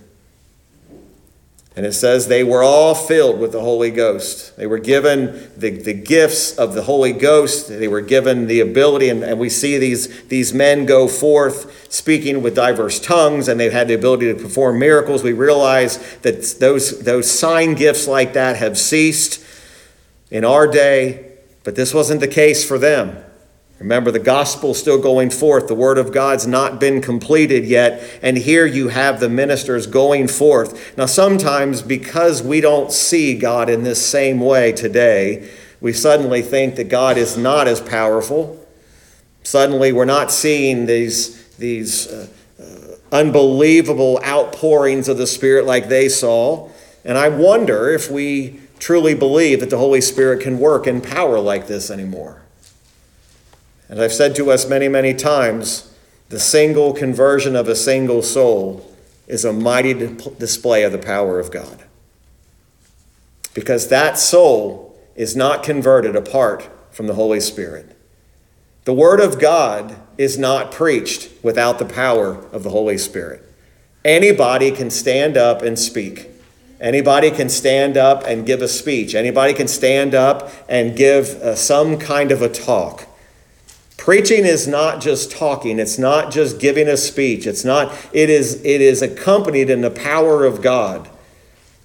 And 1.76 1.86
it 1.86 1.92
says 1.92 2.28
they 2.28 2.44
were 2.44 2.64
all 2.64 2.96
filled 2.96 3.38
with 3.38 3.52
the 3.52 3.60
Holy 3.60 3.92
Ghost. 3.92 4.56
They 4.56 4.66
were 4.66 4.78
given 4.78 5.52
the, 5.58 5.72
the 5.72 5.94
gifts 5.94 6.58
of 6.58 6.74
the 6.74 6.84
Holy 6.84 7.12
Ghost. 7.12 7.68
They 7.68 7.90
were 7.90 8.00
given 8.00 8.48
the 8.48 8.62
ability, 8.62 9.10
and, 9.10 9.24
and 9.24 9.38
we 9.38 9.50
see 9.50 9.78
these, 9.78 10.24
these 10.28 10.54
men 10.54 10.86
go 10.86 11.10
forth 11.10 11.92
speaking 11.92 12.42
with 12.42 12.56
diverse 12.56 13.00
tongues, 13.02 13.50
and 13.50 13.60
they've 13.60 13.74
had 13.74 13.90
the 13.90 13.96
ability 13.96 14.32
to 14.32 14.42
perform 14.42 14.80
miracles. 14.80 15.22
We 15.22 15.34
realize 15.34 15.98
that 16.22 16.44
those, 16.62 17.02
those 17.02 17.30
sign 17.30 17.74
gifts 17.74 18.08
like 18.08 18.32
that 18.34 18.56
have 18.56 18.78
ceased 18.78 19.43
in 20.34 20.44
our 20.44 20.68
day, 20.68 21.32
but 21.64 21.76
this 21.76 21.94
wasn't 21.94 22.20
the 22.20 22.28
case 22.28 22.68
for 22.68 22.80
them. 22.80 23.24
Remember, 23.80 24.12
the 24.12 24.20
gospel's 24.20 24.80
still 24.80 25.00
going 25.00 25.30
forth. 25.30 25.68
The 25.68 25.76
word 25.76 25.98
of 25.98 26.12
God's 26.12 26.48
not 26.48 26.80
been 26.80 27.02
completed 27.02 27.66
yet. 27.66 28.20
And 28.22 28.38
here 28.38 28.66
you 28.66 28.88
have 28.88 29.20
the 29.20 29.30
ministers 29.30 29.88
going 29.88 30.28
forth. 30.28 30.98
Now, 30.98 31.06
sometimes 31.06 31.82
because 31.82 32.42
we 32.42 32.62
don't 32.62 32.92
see 32.92 33.38
God 33.38 33.70
in 33.70 33.84
this 33.84 34.04
same 34.04 34.40
way 34.40 34.72
today, 34.72 35.50
we 35.82 35.94
suddenly 35.94 36.42
think 36.42 36.78
that 36.78 36.86
God 36.86 37.18
is 37.18 37.38
not 37.38 37.68
as 37.68 37.80
powerful. 37.80 38.66
Suddenly, 39.44 39.92
we're 39.92 40.06
not 40.06 40.32
seeing 40.32 40.86
these, 40.86 41.46
these 41.58 42.08
uh, 42.08 42.28
uh, 42.60 42.96
unbelievable 43.12 44.20
outpourings 44.24 45.10
of 45.10 45.18
the 45.18 45.28
Spirit 45.28 45.66
like 45.66 45.90
they 45.90 46.10
saw. 46.10 46.70
And 47.04 47.18
I 47.18 47.28
wonder 47.28 47.90
if 47.90 48.10
we 48.10 48.62
truly 48.84 49.14
believe 49.14 49.62
that 49.62 49.70
the 49.70 49.78
Holy 49.78 50.02
Spirit 50.02 50.42
can 50.42 50.60
work 50.60 50.86
in 50.88 51.00
power 51.00 51.40
like 51.40 51.68
this 51.68 51.90
anymore. 51.90 52.42
And 53.88 54.02
I've 54.02 54.12
said 54.12 54.36
to 54.36 54.52
us 54.52 54.68
many, 54.68 54.90
many 54.90 55.14
times 55.14 55.96
the 56.28 56.38
single 56.38 56.92
conversion 56.92 57.56
of 57.56 57.70
a 57.70 57.78
single 57.78 58.22
soul 58.22 58.94
is 59.26 59.46
a 59.46 59.54
mighty 59.54 59.94
display 59.94 60.84
of 60.84 60.92
the 60.92 60.98
power 60.98 61.40
of 61.40 61.50
God. 61.50 61.86
Because 63.54 63.88
that 63.88 64.18
soul 64.18 65.00
is 65.16 65.34
not 65.34 65.64
converted 65.64 66.18
apart 66.18 66.70
from 66.92 67.08
the 67.08 67.14
Holy 67.14 67.40
Spirit. 67.40 67.98
The 68.84 68.94
Word 68.94 69.22
of 69.22 69.40
God 69.40 69.96
is 70.18 70.38
not 70.38 70.74
preached 70.74 71.30
without 71.42 71.80
the 71.80 71.86
power 71.86 72.46
of 72.52 72.64
the 72.64 72.72
Holy 72.72 72.98
Spirit. 72.98 73.50
Anybody 74.04 74.72
can 74.72 74.90
stand 74.90 75.38
up 75.38 75.62
and 75.62 75.80
speak. 75.80 76.33
Anybody 76.84 77.32
can 77.32 77.50
stand 77.50 77.98
up 77.98 78.24
and 78.28 78.46
give 78.46 78.62
a 78.62 78.68
speech. 78.68 79.16
Anybody 79.16 79.56
can 79.56 79.68
stand 79.68 80.14
up 80.14 80.52
and 80.70 80.96
give 80.96 81.30
uh, 81.42 81.56
some 81.56 81.98
kind 81.98 82.32
of 82.32 82.44
a 82.44 82.50
talk 82.50 83.08
Preaching 84.04 84.44
is 84.44 84.68
not 84.68 85.00
just 85.00 85.32
talking, 85.32 85.80
it's 85.80 85.98
not 85.98 86.30
just 86.30 86.60
giving 86.60 86.90
a 86.90 86.98
speech. 86.98 87.48
It's 87.48 87.64
not 87.64 87.96
it 88.12 88.30
is 88.30 88.56
it 88.66 88.82
is 88.82 89.02
accompanied 89.02 89.70
in 89.70 89.80
the 89.80 89.90
power 89.90 90.44
of 90.44 90.62
God. 90.62 91.10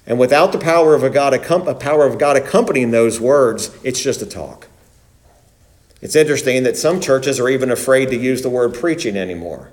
And 0.05 0.19
without 0.19 0.51
the 0.51 0.59
power 0.59 0.97
of 0.97 1.05
a 1.05 1.11
God 1.11 1.33
a 1.33 1.75
power 1.77 2.05
of 2.05 2.19
God 2.19 2.37
accompanying 2.37 2.91
those 2.91 3.21
words, 3.21 3.71
it's 3.85 4.03
just 4.03 4.21
a 4.21 4.27
talk. 4.27 4.67
It's 6.03 6.17
interesting 6.17 6.65
that 6.65 6.77
some 6.77 7.01
churches 7.01 7.39
are 7.39 7.49
even 7.49 7.71
afraid 7.71 8.07
to 8.07 8.17
use 8.17 8.43
the 8.43 8.51
word 8.51 8.75
preaching 8.75 9.17
anymore. 9.17 9.71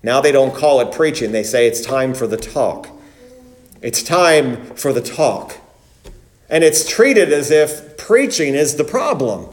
Now 0.00 0.20
they 0.20 0.30
don't 0.30 0.54
call 0.54 0.80
it 0.80 0.92
preaching, 0.92 1.32
they 1.32 1.42
say 1.42 1.66
it's 1.66 1.80
time 1.80 2.14
for 2.14 2.28
the 2.28 2.36
talk. 2.36 2.88
It's 3.82 4.02
time 4.02 4.74
for 4.74 4.92
the 4.92 5.00
talk. 5.00 5.56
And 6.48 6.64
it's 6.64 6.88
treated 6.88 7.32
as 7.32 7.50
if 7.50 7.96
preaching 7.96 8.54
is 8.54 8.76
the 8.76 8.84
problem. 8.84 9.48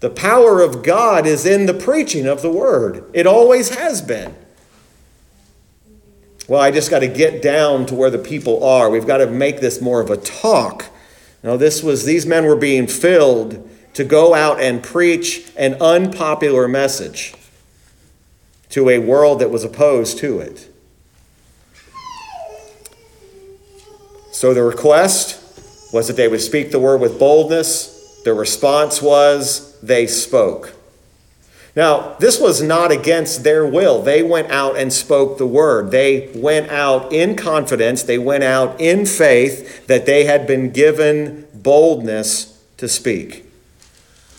The 0.00 0.10
power 0.10 0.60
of 0.60 0.82
God 0.82 1.26
is 1.26 1.44
in 1.46 1.66
the 1.66 1.74
preaching 1.74 2.26
of 2.26 2.42
the 2.42 2.50
word, 2.50 3.04
it 3.12 3.26
always 3.26 3.74
has 3.76 4.02
been. 4.02 4.34
Well, 6.46 6.60
I 6.60 6.70
just 6.70 6.90
got 6.90 6.98
to 6.98 7.08
get 7.08 7.40
down 7.40 7.86
to 7.86 7.94
where 7.94 8.10
the 8.10 8.18
people 8.18 8.62
are. 8.64 8.90
We've 8.90 9.06
got 9.06 9.16
to 9.18 9.26
make 9.26 9.60
this 9.60 9.80
more 9.80 10.02
of 10.02 10.10
a 10.10 10.18
talk. 10.18 10.86
Now, 11.42 11.56
this 11.56 11.82
was, 11.82 12.04
these 12.04 12.26
men 12.26 12.44
were 12.44 12.56
being 12.56 12.86
filled 12.86 13.66
to 13.94 14.04
go 14.04 14.34
out 14.34 14.60
and 14.60 14.82
preach 14.82 15.50
an 15.56 15.74
unpopular 15.80 16.68
message 16.68 17.34
to 18.70 18.90
a 18.90 18.98
world 18.98 19.38
that 19.38 19.50
was 19.50 19.64
opposed 19.64 20.18
to 20.18 20.40
it. 20.40 20.68
So 24.34 24.52
the 24.52 24.64
request 24.64 25.40
was 25.92 26.08
that 26.08 26.16
they 26.16 26.26
would 26.26 26.40
speak 26.40 26.72
the 26.72 26.80
word 26.80 27.00
with 27.00 27.20
boldness. 27.20 28.20
The 28.24 28.34
response 28.34 29.00
was 29.00 29.80
they 29.80 30.08
spoke. 30.08 30.72
Now, 31.76 32.16
this 32.18 32.40
was 32.40 32.60
not 32.60 32.90
against 32.90 33.44
their 33.44 33.64
will. 33.64 34.02
They 34.02 34.24
went 34.24 34.50
out 34.50 34.76
and 34.76 34.92
spoke 34.92 35.38
the 35.38 35.46
word. 35.46 35.92
They 35.92 36.32
went 36.34 36.70
out 36.70 37.12
in 37.12 37.36
confidence. 37.36 38.02
They 38.02 38.18
went 38.18 38.42
out 38.42 38.80
in 38.80 39.06
faith 39.06 39.86
that 39.86 40.04
they 40.04 40.24
had 40.24 40.48
been 40.48 40.72
given 40.72 41.46
boldness 41.54 42.60
to 42.78 42.88
speak. 42.88 43.46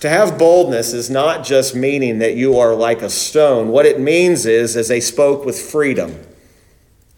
To 0.02 0.10
have 0.10 0.38
boldness 0.38 0.92
is 0.92 1.10
not 1.10 1.46
just 1.46 1.74
meaning 1.74 2.20
that 2.20 2.36
you 2.36 2.60
are 2.60 2.76
like 2.76 3.02
a 3.02 3.10
stone. 3.10 3.70
What 3.70 3.86
it 3.86 3.98
means 3.98 4.46
is, 4.46 4.76
as 4.76 4.90
they 4.90 5.00
spoke 5.00 5.46
with 5.46 5.58
freedom. 5.58 6.20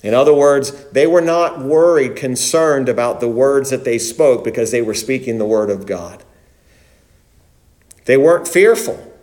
In 0.07 0.13
other 0.13 0.33
words, 0.33 0.71
they 0.93 1.05
were 1.05 1.19
not 1.19 1.59
worried, 1.59 2.15
concerned 2.15 2.87
about 2.87 3.19
the 3.19 3.27
words 3.27 3.71
that 3.71 3.83
they 3.83 3.97
spoke 3.97 4.41
because 4.41 4.71
they 4.71 4.81
were 4.81 4.93
speaking 4.93 5.37
the 5.37 5.45
word 5.45 5.69
of 5.69 5.85
God. 5.85 6.23
They 8.05 8.15
weren't 8.15 8.47
fearful. 8.47 9.13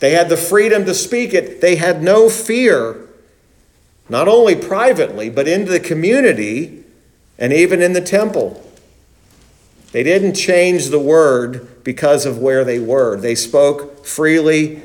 They 0.00 0.10
had 0.10 0.28
the 0.28 0.36
freedom 0.36 0.84
to 0.86 0.94
speak 0.94 1.32
it. 1.32 1.60
They 1.60 1.76
had 1.76 2.02
no 2.02 2.28
fear, 2.28 3.06
not 4.08 4.26
only 4.26 4.56
privately, 4.56 5.30
but 5.30 5.46
into 5.46 5.70
the 5.70 5.78
community 5.78 6.82
and 7.38 7.52
even 7.52 7.80
in 7.80 7.92
the 7.92 8.00
temple. 8.00 8.68
They 9.92 10.02
didn't 10.02 10.34
change 10.34 10.88
the 10.88 10.98
word 10.98 11.84
because 11.84 12.26
of 12.26 12.38
where 12.38 12.64
they 12.64 12.80
were. 12.80 13.16
They 13.16 13.36
spoke 13.36 14.04
freely 14.04 14.82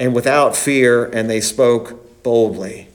and 0.00 0.16
without 0.16 0.56
fear, 0.56 1.04
and 1.04 1.30
they 1.30 1.40
spoke 1.40 2.24
boldly. 2.24 2.87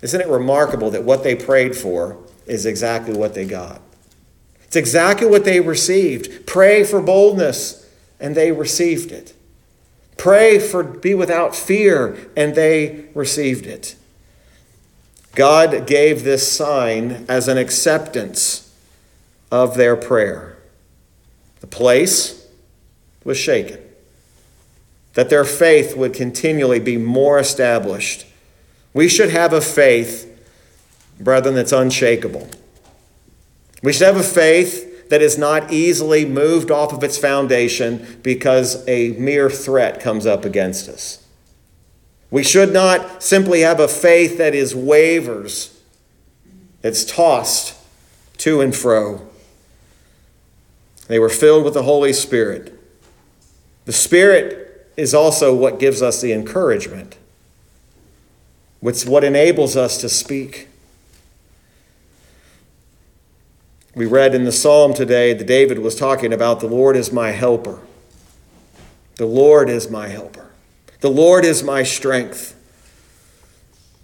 Isn't 0.00 0.20
it 0.20 0.28
remarkable 0.28 0.90
that 0.90 1.04
what 1.04 1.24
they 1.24 1.34
prayed 1.34 1.76
for 1.76 2.18
is 2.46 2.66
exactly 2.66 3.14
what 3.14 3.34
they 3.34 3.44
got? 3.44 3.80
It's 4.62 4.76
exactly 4.76 5.26
what 5.26 5.44
they 5.44 5.60
received. 5.60 6.46
Pray 6.46 6.84
for 6.84 7.00
boldness, 7.00 7.88
and 8.20 8.34
they 8.34 8.52
received 8.52 9.10
it. 9.10 9.34
Pray 10.16 10.58
for 10.58 10.82
be 10.82 11.14
without 11.14 11.56
fear, 11.56 12.30
and 12.36 12.54
they 12.54 13.06
received 13.14 13.66
it. 13.66 13.96
God 15.34 15.86
gave 15.86 16.24
this 16.24 16.50
sign 16.50 17.24
as 17.28 17.48
an 17.48 17.56
acceptance 17.56 18.74
of 19.50 19.76
their 19.76 19.96
prayer. 19.96 20.58
The 21.60 21.66
place 21.66 22.46
was 23.24 23.38
shaken, 23.38 23.80
that 25.14 25.30
their 25.30 25.44
faith 25.44 25.96
would 25.96 26.12
continually 26.12 26.80
be 26.80 26.96
more 26.96 27.38
established 27.38 28.26
we 28.98 29.08
should 29.08 29.30
have 29.30 29.52
a 29.52 29.60
faith, 29.60 30.26
brethren, 31.20 31.54
that's 31.54 31.70
unshakable. 31.70 32.48
We 33.80 33.92
should 33.92 34.08
have 34.08 34.16
a 34.16 34.24
faith 34.24 35.08
that 35.08 35.22
is 35.22 35.38
not 35.38 35.72
easily 35.72 36.24
moved 36.24 36.72
off 36.72 36.92
of 36.92 37.04
its 37.04 37.16
foundation 37.16 38.18
because 38.24 38.84
a 38.88 39.10
mere 39.10 39.50
threat 39.50 40.00
comes 40.00 40.26
up 40.26 40.44
against 40.44 40.88
us. 40.88 41.24
We 42.32 42.42
should 42.42 42.72
not 42.72 43.22
simply 43.22 43.60
have 43.60 43.78
a 43.78 43.86
faith 43.86 44.36
that 44.38 44.52
is 44.52 44.74
wavers, 44.74 45.80
it's 46.82 47.04
tossed 47.04 47.76
to 48.38 48.60
and 48.60 48.74
fro. 48.74 49.28
They 51.06 51.20
were 51.20 51.28
filled 51.28 51.62
with 51.64 51.74
the 51.74 51.84
Holy 51.84 52.12
Spirit. 52.12 52.76
The 53.84 53.92
Spirit 53.92 54.90
is 54.96 55.14
also 55.14 55.54
what 55.54 55.78
gives 55.78 56.02
us 56.02 56.20
the 56.20 56.32
encouragement. 56.32 57.16
It's 58.82 59.04
what 59.04 59.24
enables 59.24 59.76
us 59.76 59.98
to 59.98 60.08
speak. 60.08 60.68
We 63.94 64.06
read 64.06 64.34
in 64.34 64.44
the 64.44 64.52
psalm 64.52 64.94
today 64.94 65.32
that 65.32 65.46
David 65.46 65.80
was 65.80 65.96
talking 65.96 66.32
about 66.32 66.60
the 66.60 66.68
Lord 66.68 66.96
is 66.96 67.12
my 67.12 67.32
helper. 67.32 67.80
The 69.16 69.26
Lord 69.26 69.68
is 69.68 69.90
my 69.90 70.06
helper. 70.06 70.50
The 71.00 71.10
Lord 71.10 71.44
is 71.44 71.64
my 71.64 71.82
strength. 71.82 72.54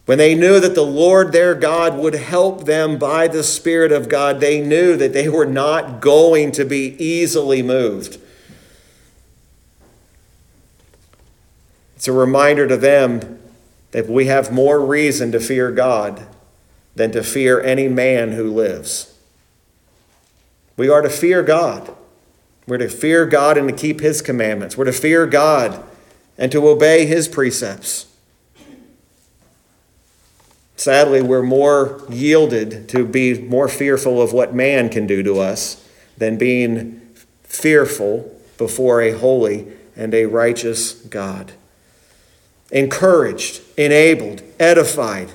When 0.07 0.19
they 0.19 0.35
knew 0.35 0.59
that 0.59 0.75
the 0.75 0.83
Lord 0.83 1.33
their 1.33 1.55
God 1.55 1.97
would 1.97 2.15
help 2.15 2.65
them 2.65 2.99
by 2.99 3.29
the 3.29 3.45
Spirit 3.45 3.93
of 3.93 4.09
God, 4.09 4.41
they 4.41 4.61
knew 4.61 4.97
that 4.97 5.13
they 5.13 5.29
were 5.29 5.47
not 5.47 6.01
going 6.01 6.51
to 6.53 6.65
be 6.65 6.97
easily 7.03 7.63
moved. 7.63 8.19
It's 11.95 12.09
a 12.09 12.13
reminder 12.13 12.67
to 12.67 12.77
them 12.77 13.41
that 13.95 14.09
we 14.09 14.27
have 14.27 14.51
more 14.51 14.85
reason 14.85 15.31
to 15.31 15.39
fear 15.39 15.71
God 15.71 16.27
than 16.97 17.13
to 17.13 17.23
fear 17.23 17.61
any 17.61 17.87
man 17.87 18.33
who 18.33 18.53
lives. 18.53 19.17
We 20.77 20.89
are 20.89 21.01
to 21.01 21.09
fear 21.09 21.45
God. 21.45 21.95
We're 22.67 22.79
to 22.79 22.89
fear 22.89 23.25
God 23.25 23.57
and 23.57 23.69
to 23.69 23.75
keep 23.75 24.01
His 24.01 24.21
commandments. 24.21 24.77
We're 24.77 24.87
to 24.87 24.93
fear 24.93 25.29
God 25.29 25.81
and 26.37 26.51
to 26.51 26.67
obey 26.67 27.07
His 27.07 27.29
precepts. 27.29 28.07
Sadly, 30.75 31.23
we're 31.23 31.45
more 31.45 32.03
yielded 32.11 32.89
to 32.89 33.07
be 33.07 33.41
more 33.43 33.69
fearful 33.69 34.21
of 34.21 34.33
what 34.33 34.53
man 34.53 34.89
can 34.89 35.07
do 35.07 35.23
to 35.23 35.39
us 35.39 35.89
than 36.19 36.37
being 36.37 37.01
fearful 37.45 38.41
before 38.59 39.01
a 39.01 39.13
holy 39.13 39.69
and 39.95 40.13
a 40.15 40.27
righteous 40.27 40.95
God 40.95 41.53
encouraged, 42.75 43.63
enabled, 43.79 44.43
edified. 44.59 45.31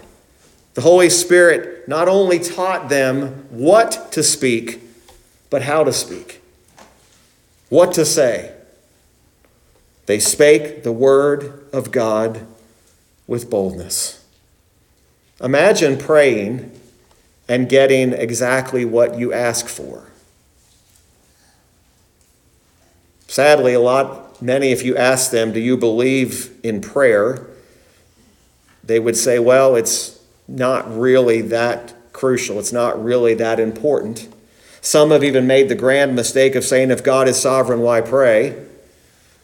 The 0.75 0.81
Holy 0.81 1.09
Spirit 1.09 1.87
not 1.87 2.07
only 2.07 2.37
taught 2.37 2.89
them 2.89 3.47
what 3.49 4.11
to 4.11 4.21
speak, 4.21 4.81
but 5.49 5.63
how 5.63 5.83
to 5.83 5.91
speak, 5.91 6.43
what 7.69 7.93
to 7.93 8.05
say. 8.05 8.53
They 10.05 10.19
spake 10.19 10.83
the 10.83 10.91
word 10.91 11.65
of 11.73 11.91
God 11.91 12.45
with 13.25 13.49
boldness. 13.49 14.23
Imagine 15.41 15.97
praying 15.97 16.71
and 17.47 17.69
getting 17.69 18.11
exactly 18.13 18.83
what 18.83 19.17
you 19.17 19.31
ask 19.31 19.67
for. 19.67 20.09
Sadly, 23.27 23.73
a 23.73 23.79
lot 23.79 24.28
many, 24.41 24.71
if 24.71 24.83
you 24.83 24.95
ask 24.95 25.31
them, 25.31 25.51
Do 25.51 25.59
you 25.59 25.77
believe 25.77 26.57
in 26.63 26.81
prayer? 26.81 27.45
they 28.83 28.99
would 28.99 29.15
say, 29.15 29.39
Well, 29.39 29.75
it's 29.75 30.19
not 30.47 30.91
really 30.97 31.41
that 31.41 31.93
crucial. 32.11 32.59
It's 32.59 32.73
not 32.73 33.01
really 33.01 33.35
that 33.35 33.59
important. 33.59 34.27
Some 34.81 35.11
have 35.11 35.23
even 35.23 35.45
made 35.45 35.69
the 35.69 35.75
grand 35.75 36.15
mistake 36.15 36.55
of 36.55 36.63
saying, 36.63 36.91
If 36.91 37.03
God 37.03 37.27
is 37.27 37.39
sovereign, 37.39 37.81
why 37.81 38.01
pray? 38.01 38.65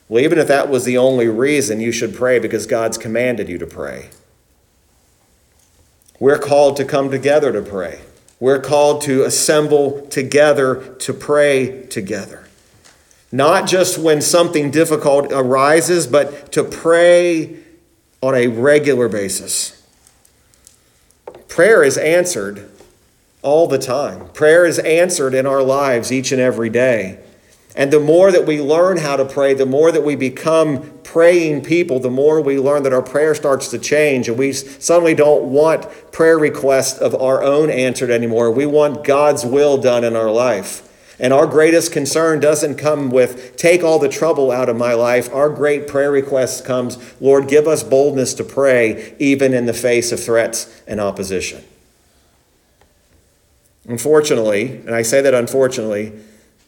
Well, 0.10 0.24
even 0.24 0.38
if 0.38 0.48
that 0.48 0.70
was 0.70 0.86
the 0.86 0.98
only 0.98 1.28
reason, 1.28 1.80
you 1.80 1.92
should 1.92 2.16
pray 2.16 2.40
because 2.40 2.66
God's 2.66 2.98
commanded 2.98 3.50
you 3.50 3.58
to 3.58 3.68
pray. 3.68 4.10
We're 6.20 6.40
called 6.40 6.78
to 6.78 6.86
come 6.86 7.10
together 7.10 7.52
to 7.52 7.62
pray. 7.62 8.02
We're 8.40 8.60
called 8.60 9.02
to 9.04 9.24
assemble 9.24 10.06
together 10.08 10.96
to 11.00 11.14
pray 11.14 11.86
together. 11.88 12.48
Not 13.36 13.67
just 13.67 13.98
when 13.98 14.21
something 14.21 14.71
difficult 14.71 15.30
arises, 15.30 16.08
but 16.08 16.54
to 16.54 16.63
pray 16.63 17.58
on 18.24 18.34
a 18.34 18.48
regular 18.48 19.10
basis. 19.10 19.86
Prayer 21.50 21.84
is 21.84 21.98
answered 21.98 22.71
all 23.41 23.67
the 23.67 23.78
time. 23.78 24.30
Prayer 24.30 24.65
is 24.65 24.80
answered 24.80 25.34
in 25.34 25.45
our 25.45 25.62
lives 25.62 26.13
each 26.13 26.32
and 26.32 26.39
every 26.39 26.69
day. 26.69 27.19
And 27.76 27.91
the 27.91 28.00
more 28.00 28.32
that 28.32 28.45
we 28.45 28.62
learn 28.62 29.00
how 29.00 29.17
to 29.17 29.26
pray, 29.26 29.54
the 29.54 29.65
more 29.65 29.91
that 29.91 30.06
we 30.06 30.15
become 30.15 30.98
praying 31.04 31.65
people, 31.65 32.00
the 32.00 32.10
more 32.10 32.39
we 32.39 32.58
learn 32.58 32.84
that 32.84 32.93
our 32.93 33.02
prayer 33.02 33.36
starts 33.36 33.67
to 33.71 33.78
change. 33.78 34.30
And 34.30 34.38
we 34.38 34.54
suddenly 34.54 35.13
don't 35.13 35.52
want 35.52 35.89
prayer 36.13 36.39
requests 36.39 37.00
of 37.00 37.13
our 37.13 37.43
own 37.43 37.69
answered 37.69 38.12
anymore. 38.12 38.50
We 38.50 38.65
want 38.65 39.04
God's 39.04 39.45
will 39.45 39.78
done 39.78 40.06
in 40.06 40.15
our 40.15 40.32
life. 40.32 40.84
And 41.19 41.32
our 41.32 41.47
greatest 41.47 41.91
concern 41.91 42.39
doesn't 42.39 42.75
come 42.75 43.10
with, 43.10 43.56
take 43.56 43.84
all 43.84 43.99
the 43.99 44.10
trouble 44.10 44.51
out 44.51 44.67
of 44.67 44.75
my 44.75 44.93
life. 44.93 45.34
Our 45.34 45.49
great 45.49 45.88
prayer 45.88 46.12
request 46.12 46.65
comes, 46.65 46.97
Lord, 47.21 47.47
give 47.47 47.67
us 47.67 47.84
boldness 47.84 48.34
to 48.36 48.43
pray, 48.43 49.15
even 49.17 49.54
in 49.54 49.65
the 49.65 49.73
face 49.73 50.12
of 50.12 50.21
threats 50.21 50.84
and 50.88 50.99
opposition. 50.99 51.63
Unfortunately, 53.88 54.78
and 54.78 54.93
I 54.93 55.04
say 55.04 55.21
that 55.21 55.34
unfortunately, 55.34 56.12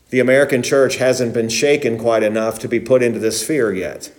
the 0.10 0.20
American 0.20 0.64
church 0.64 0.96
hasn't 0.98 1.34
been 1.34 1.50
shaken 1.50 1.98
quite 1.98 2.24
enough 2.24 2.60
to 2.60 2.70
be 2.70 2.80
put 2.80 3.04
into 3.04 3.20
this 3.20 3.46
fear 3.46 3.74
yet. 3.74 4.14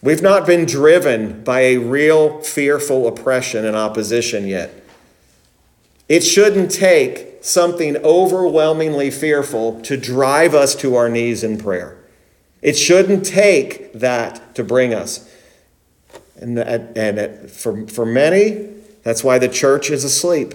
We've 0.00 0.22
not 0.22 0.46
been 0.46 0.64
driven 0.64 1.42
by 1.44 1.60
a 1.60 1.78
real 1.78 2.40
fearful 2.40 3.06
oppression 3.08 3.64
and 3.64 3.76
opposition 3.76 4.46
yet. 4.46 4.70
It 6.08 6.22
shouldn't 6.22 6.70
take 6.70 7.33
something 7.44 7.94
overwhelmingly 7.98 9.10
fearful 9.10 9.78
to 9.82 9.98
drive 9.98 10.54
us 10.54 10.74
to 10.74 10.96
our 10.96 11.10
knees 11.10 11.44
in 11.44 11.58
prayer. 11.58 11.94
It 12.62 12.72
shouldn't 12.72 13.26
take 13.26 13.92
that 13.92 14.54
to 14.54 14.64
bring 14.64 14.94
us. 14.94 15.30
And, 16.40 16.58
and 16.58 17.50
for, 17.50 17.86
for 17.86 18.06
many, 18.06 18.70
that's 19.02 19.22
why 19.22 19.38
the 19.38 19.50
church 19.50 19.90
is 19.90 20.04
asleep. 20.04 20.54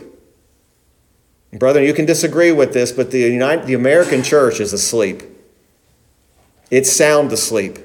Brother, 1.54 1.84
you 1.84 1.94
can 1.94 2.08
disagree 2.08 2.52
with 2.52 2.74
this, 2.74 2.92
but 2.92 3.12
the, 3.12 3.20
United, 3.20 3.68
the 3.68 3.76
American 3.76 4.24
church 4.24 4.60
is 4.60 4.74
asleep. 4.74 5.22
It's 6.72 6.92
sound 6.92 7.32
asleep. 7.32 7.78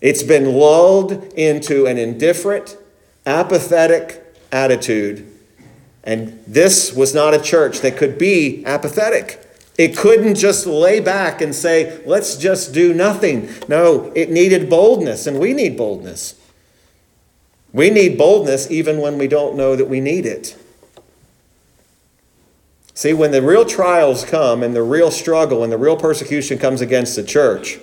It's 0.00 0.24
been 0.24 0.54
lulled 0.54 1.12
into 1.34 1.86
an 1.86 1.98
indifferent, 1.98 2.76
apathetic 3.24 4.24
attitude 4.50 5.37
and 6.08 6.42
this 6.46 6.94
was 6.94 7.14
not 7.14 7.34
a 7.34 7.38
church 7.38 7.80
that 7.80 7.98
could 7.98 8.16
be 8.16 8.64
apathetic. 8.64 9.46
It 9.76 9.94
couldn't 9.94 10.36
just 10.36 10.66
lay 10.66 11.00
back 11.00 11.42
and 11.42 11.54
say, 11.54 12.02
let's 12.06 12.38
just 12.38 12.72
do 12.72 12.94
nothing. 12.94 13.50
No, 13.68 14.10
it 14.14 14.30
needed 14.30 14.70
boldness, 14.70 15.26
and 15.26 15.38
we 15.38 15.52
need 15.52 15.76
boldness. 15.76 16.34
We 17.74 17.90
need 17.90 18.16
boldness 18.16 18.70
even 18.70 19.02
when 19.02 19.18
we 19.18 19.28
don't 19.28 19.54
know 19.54 19.76
that 19.76 19.84
we 19.84 20.00
need 20.00 20.24
it. 20.24 20.56
See, 22.94 23.12
when 23.12 23.30
the 23.30 23.42
real 23.42 23.66
trials 23.66 24.24
come 24.24 24.62
and 24.62 24.74
the 24.74 24.82
real 24.82 25.10
struggle 25.10 25.62
and 25.62 25.70
the 25.70 25.76
real 25.76 25.98
persecution 25.98 26.56
comes 26.58 26.80
against 26.80 27.16
the 27.16 27.22
church, 27.22 27.78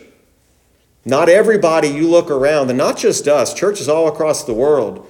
not 1.06 1.30
everybody 1.30 1.90
you 1.90 2.10
look 2.10 2.32
around, 2.32 2.72
and 2.72 2.78
not 2.80 2.98
just 2.98 3.28
us, 3.28 3.54
churches 3.54 3.88
all 3.88 4.08
across 4.08 4.44
the 4.44 4.54
world, 4.54 5.08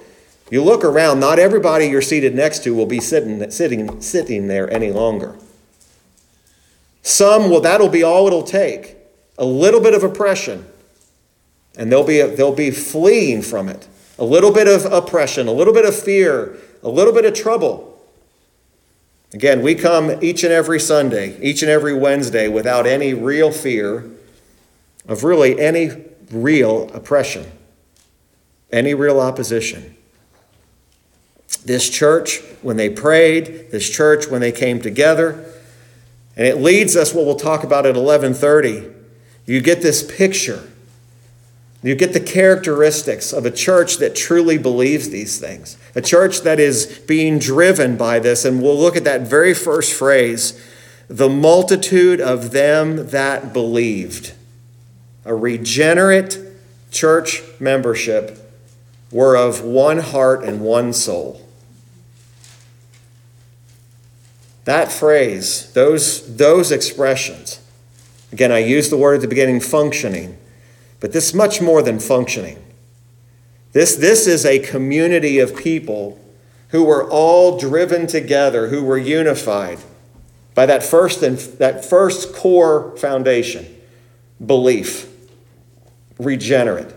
you 0.50 0.62
look 0.62 0.84
around, 0.84 1.18
not 1.18 1.38
everybody 1.38 1.86
you're 1.86 2.02
seated 2.02 2.34
next 2.34 2.62
to 2.64 2.74
will 2.74 2.86
be 2.86 3.00
sitting, 3.00 3.50
sitting, 3.50 4.00
sitting 4.00 4.46
there 4.46 4.72
any 4.72 4.92
longer. 4.92 5.36
Some 7.02 7.50
will, 7.50 7.60
that'll 7.60 7.88
be 7.88 8.02
all 8.02 8.26
it'll 8.26 8.42
take. 8.42 8.96
A 9.38 9.44
little 9.44 9.80
bit 9.80 9.92
of 9.92 10.02
oppression, 10.02 10.66
and 11.76 11.90
they'll 11.90 12.06
be, 12.06 12.22
they'll 12.22 12.54
be 12.54 12.70
fleeing 12.70 13.42
from 13.42 13.68
it. 13.68 13.86
A 14.18 14.24
little 14.24 14.52
bit 14.52 14.66
of 14.66 14.90
oppression, 14.90 15.46
a 15.46 15.52
little 15.52 15.74
bit 15.74 15.84
of 15.84 15.94
fear, 15.94 16.56
a 16.82 16.88
little 16.88 17.12
bit 17.12 17.24
of 17.24 17.34
trouble. 17.34 18.00
Again, 19.34 19.60
we 19.62 19.74
come 19.74 20.22
each 20.22 20.44
and 20.44 20.52
every 20.52 20.80
Sunday, 20.80 21.38
each 21.42 21.62
and 21.62 21.70
every 21.70 21.92
Wednesday 21.92 22.48
without 22.48 22.86
any 22.86 23.12
real 23.12 23.50
fear 23.50 24.08
of 25.08 25.24
really 25.24 25.60
any 25.60 25.90
real 26.30 26.88
oppression, 26.94 27.44
any 28.72 28.94
real 28.94 29.20
opposition. 29.20 29.95
This 31.64 31.88
church, 31.88 32.40
when 32.62 32.76
they 32.76 32.90
prayed, 32.90 33.70
this 33.70 33.88
church, 33.88 34.28
when 34.28 34.40
they 34.40 34.52
came 34.52 34.80
together, 34.80 35.44
and 36.36 36.46
it 36.46 36.58
leads 36.58 36.96
us 36.96 37.14
what 37.14 37.24
we'll 37.24 37.36
talk 37.36 37.64
about 37.64 37.86
at 37.86 37.96
1130. 37.96 38.92
You 39.46 39.60
get 39.60 39.80
this 39.80 40.02
picture. 40.02 40.68
You 41.82 41.94
get 41.94 42.12
the 42.12 42.20
characteristics 42.20 43.32
of 43.32 43.46
a 43.46 43.50
church 43.50 43.98
that 43.98 44.16
truly 44.16 44.58
believes 44.58 45.10
these 45.10 45.38
things, 45.38 45.78
a 45.94 46.02
church 46.02 46.40
that 46.40 46.58
is 46.58 46.86
being 47.06 47.38
driven 47.38 47.96
by 47.96 48.18
this. 48.18 48.44
And 48.44 48.60
we'll 48.60 48.78
look 48.78 48.96
at 48.96 49.04
that 49.04 49.22
very 49.22 49.54
first 49.54 49.92
phrase 49.92 50.60
the 51.08 51.28
multitude 51.28 52.20
of 52.20 52.50
them 52.50 53.10
that 53.10 53.52
believed. 53.52 54.34
A 55.24 55.34
regenerate 55.34 56.38
church 56.90 57.42
membership 57.60 58.45
were 59.10 59.36
of 59.36 59.62
one 59.62 59.98
heart 59.98 60.42
and 60.44 60.60
one 60.60 60.92
soul. 60.92 61.40
That 64.64 64.90
phrase, 64.90 65.72
those, 65.74 66.36
those 66.36 66.72
expressions, 66.72 67.60
again, 68.32 68.50
I 68.50 68.58
used 68.58 68.90
the 68.90 68.96
word 68.96 69.14
at 69.14 69.20
the 69.20 69.28
beginning, 69.28 69.60
functioning, 69.60 70.36
but 70.98 71.12
this 71.12 71.28
is 71.28 71.34
much 71.34 71.62
more 71.62 71.82
than 71.82 72.00
functioning. 72.00 72.62
This, 73.72 73.94
this 73.94 74.26
is 74.26 74.44
a 74.44 74.58
community 74.58 75.38
of 75.38 75.56
people 75.56 76.20
who 76.70 76.84
were 76.84 77.08
all 77.08 77.58
driven 77.58 78.06
together, 78.06 78.68
who 78.68 78.82
were 78.82 78.98
unified 78.98 79.78
by 80.54 80.66
that 80.66 80.82
first, 80.82 81.22
and, 81.22 81.38
that 81.58 81.84
first 81.84 82.34
core 82.34 82.96
foundation 82.96 83.66
belief, 84.44 85.08
regenerate. 86.18 86.92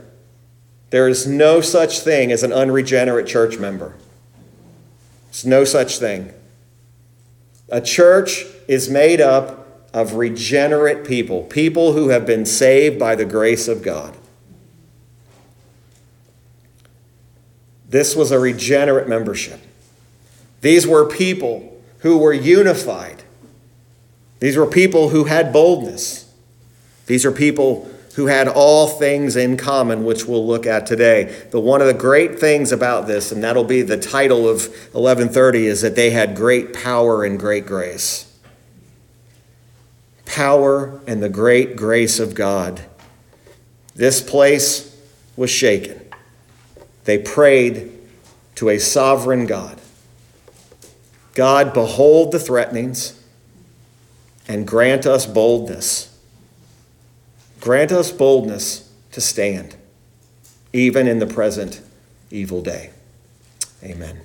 There 0.90 1.08
is 1.08 1.28
no 1.28 1.62
such 1.62 2.00
thing 2.00 2.32
as 2.32 2.44
an 2.44 2.52
unregenerate 2.52 3.28
church 3.28 3.58
member. 3.60 3.96
There's 5.26 5.46
no 5.46 5.64
such 5.64 6.00
thing. 6.00 6.34
A 7.70 7.82
church 7.82 8.46
is 8.68 8.90
made 8.90 9.22
up 9.22 9.68
of 9.94 10.14
regenerate 10.14 11.06
people, 11.06 11.44
people 11.44 11.94
who 11.94 12.10
have 12.10 12.26
been 12.26 12.46
saved 12.46 13.00
by 13.00 13.16
the 13.16 13.26
grace 13.26 13.68
of 13.68 13.84
God. 13.84 14.16
This 17.88 18.16
was 18.16 18.32
a 18.32 18.40
regenerate 18.40 19.08
membership. 19.08 19.60
These 20.62 20.86
were 20.86 21.06
people 21.06 21.82
who 22.00 22.18
were 22.18 22.34
unified. 22.34 23.24
These 24.40 24.58
were 24.58 24.68
people 24.68 25.10
who 25.10 25.26
had 25.26 25.52
boldness. 25.52 26.32
These 27.08 27.26
are 27.26 27.32
people 27.32 27.90
who 28.16 28.28
had 28.28 28.48
all 28.48 28.88
things 28.88 29.36
in 29.36 29.56
common, 29.56 30.04
which 30.04 30.26
we'll 30.26 30.46
look 30.46 30.66
at 30.66 30.86
today. 30.86 31.46
But 31.52 31.62
one 31.62 31.82
of 31.82 31.88
the 31.88 31.94
great 31.94 32.40
things 32.40 32.72
about 32.72 33.08
this, 33.08 33.32
and 33.32 33.44
that'll 33.44 33.64
be 33.64 33.82
the 33.82 33.98
title 33.98 34.48
of 34.48 34.68
1130, 34.94 35.68
is 35.68 35.82
that 35.82 35.96
they 35.96 36.10
had 36.10 36.36
great 36.36 36.74
power 36.74 37.24
and 37.24 37.40
great 37.40 37.66
grace. 37.66 38.26
Power 40.26 41.00
and 41.08 41.22
the 41.22 41.30
great 41.30 41.76
grace 41.76 42.20
of 42.20 42.36
God. 42.36 42.82
This 43.96 44.22
place 44.22 44.96
was 45.36 45.50
shaken. 45.50 46.00
They 47.06 47.18
prayed 47.18 47.92
to 48.56 48.70
a 48.70 48.80
sovereign 48.80 49.46
God. 49.46 49.80
God, 51.36 51.74
behold 51.74 52.32
the 52.32 52.40
threatenings 52.40 53.24
and 54.48 54.68
grant 54.68 55.06
us 55.06 55.26
boldness 55.26 56.09
Grant 57.60 57.92
us 57.92 58.12
boldness 58.12 58.90
to 59.12 59.22
stand, 59.22 59.76
even 60.72 61.08
in 61.08 61.20
the 61.20 61.28
present 61.28 61.82
evil 62.32 62.62
day. 62.62 62.92
Amen. 63.84 64.22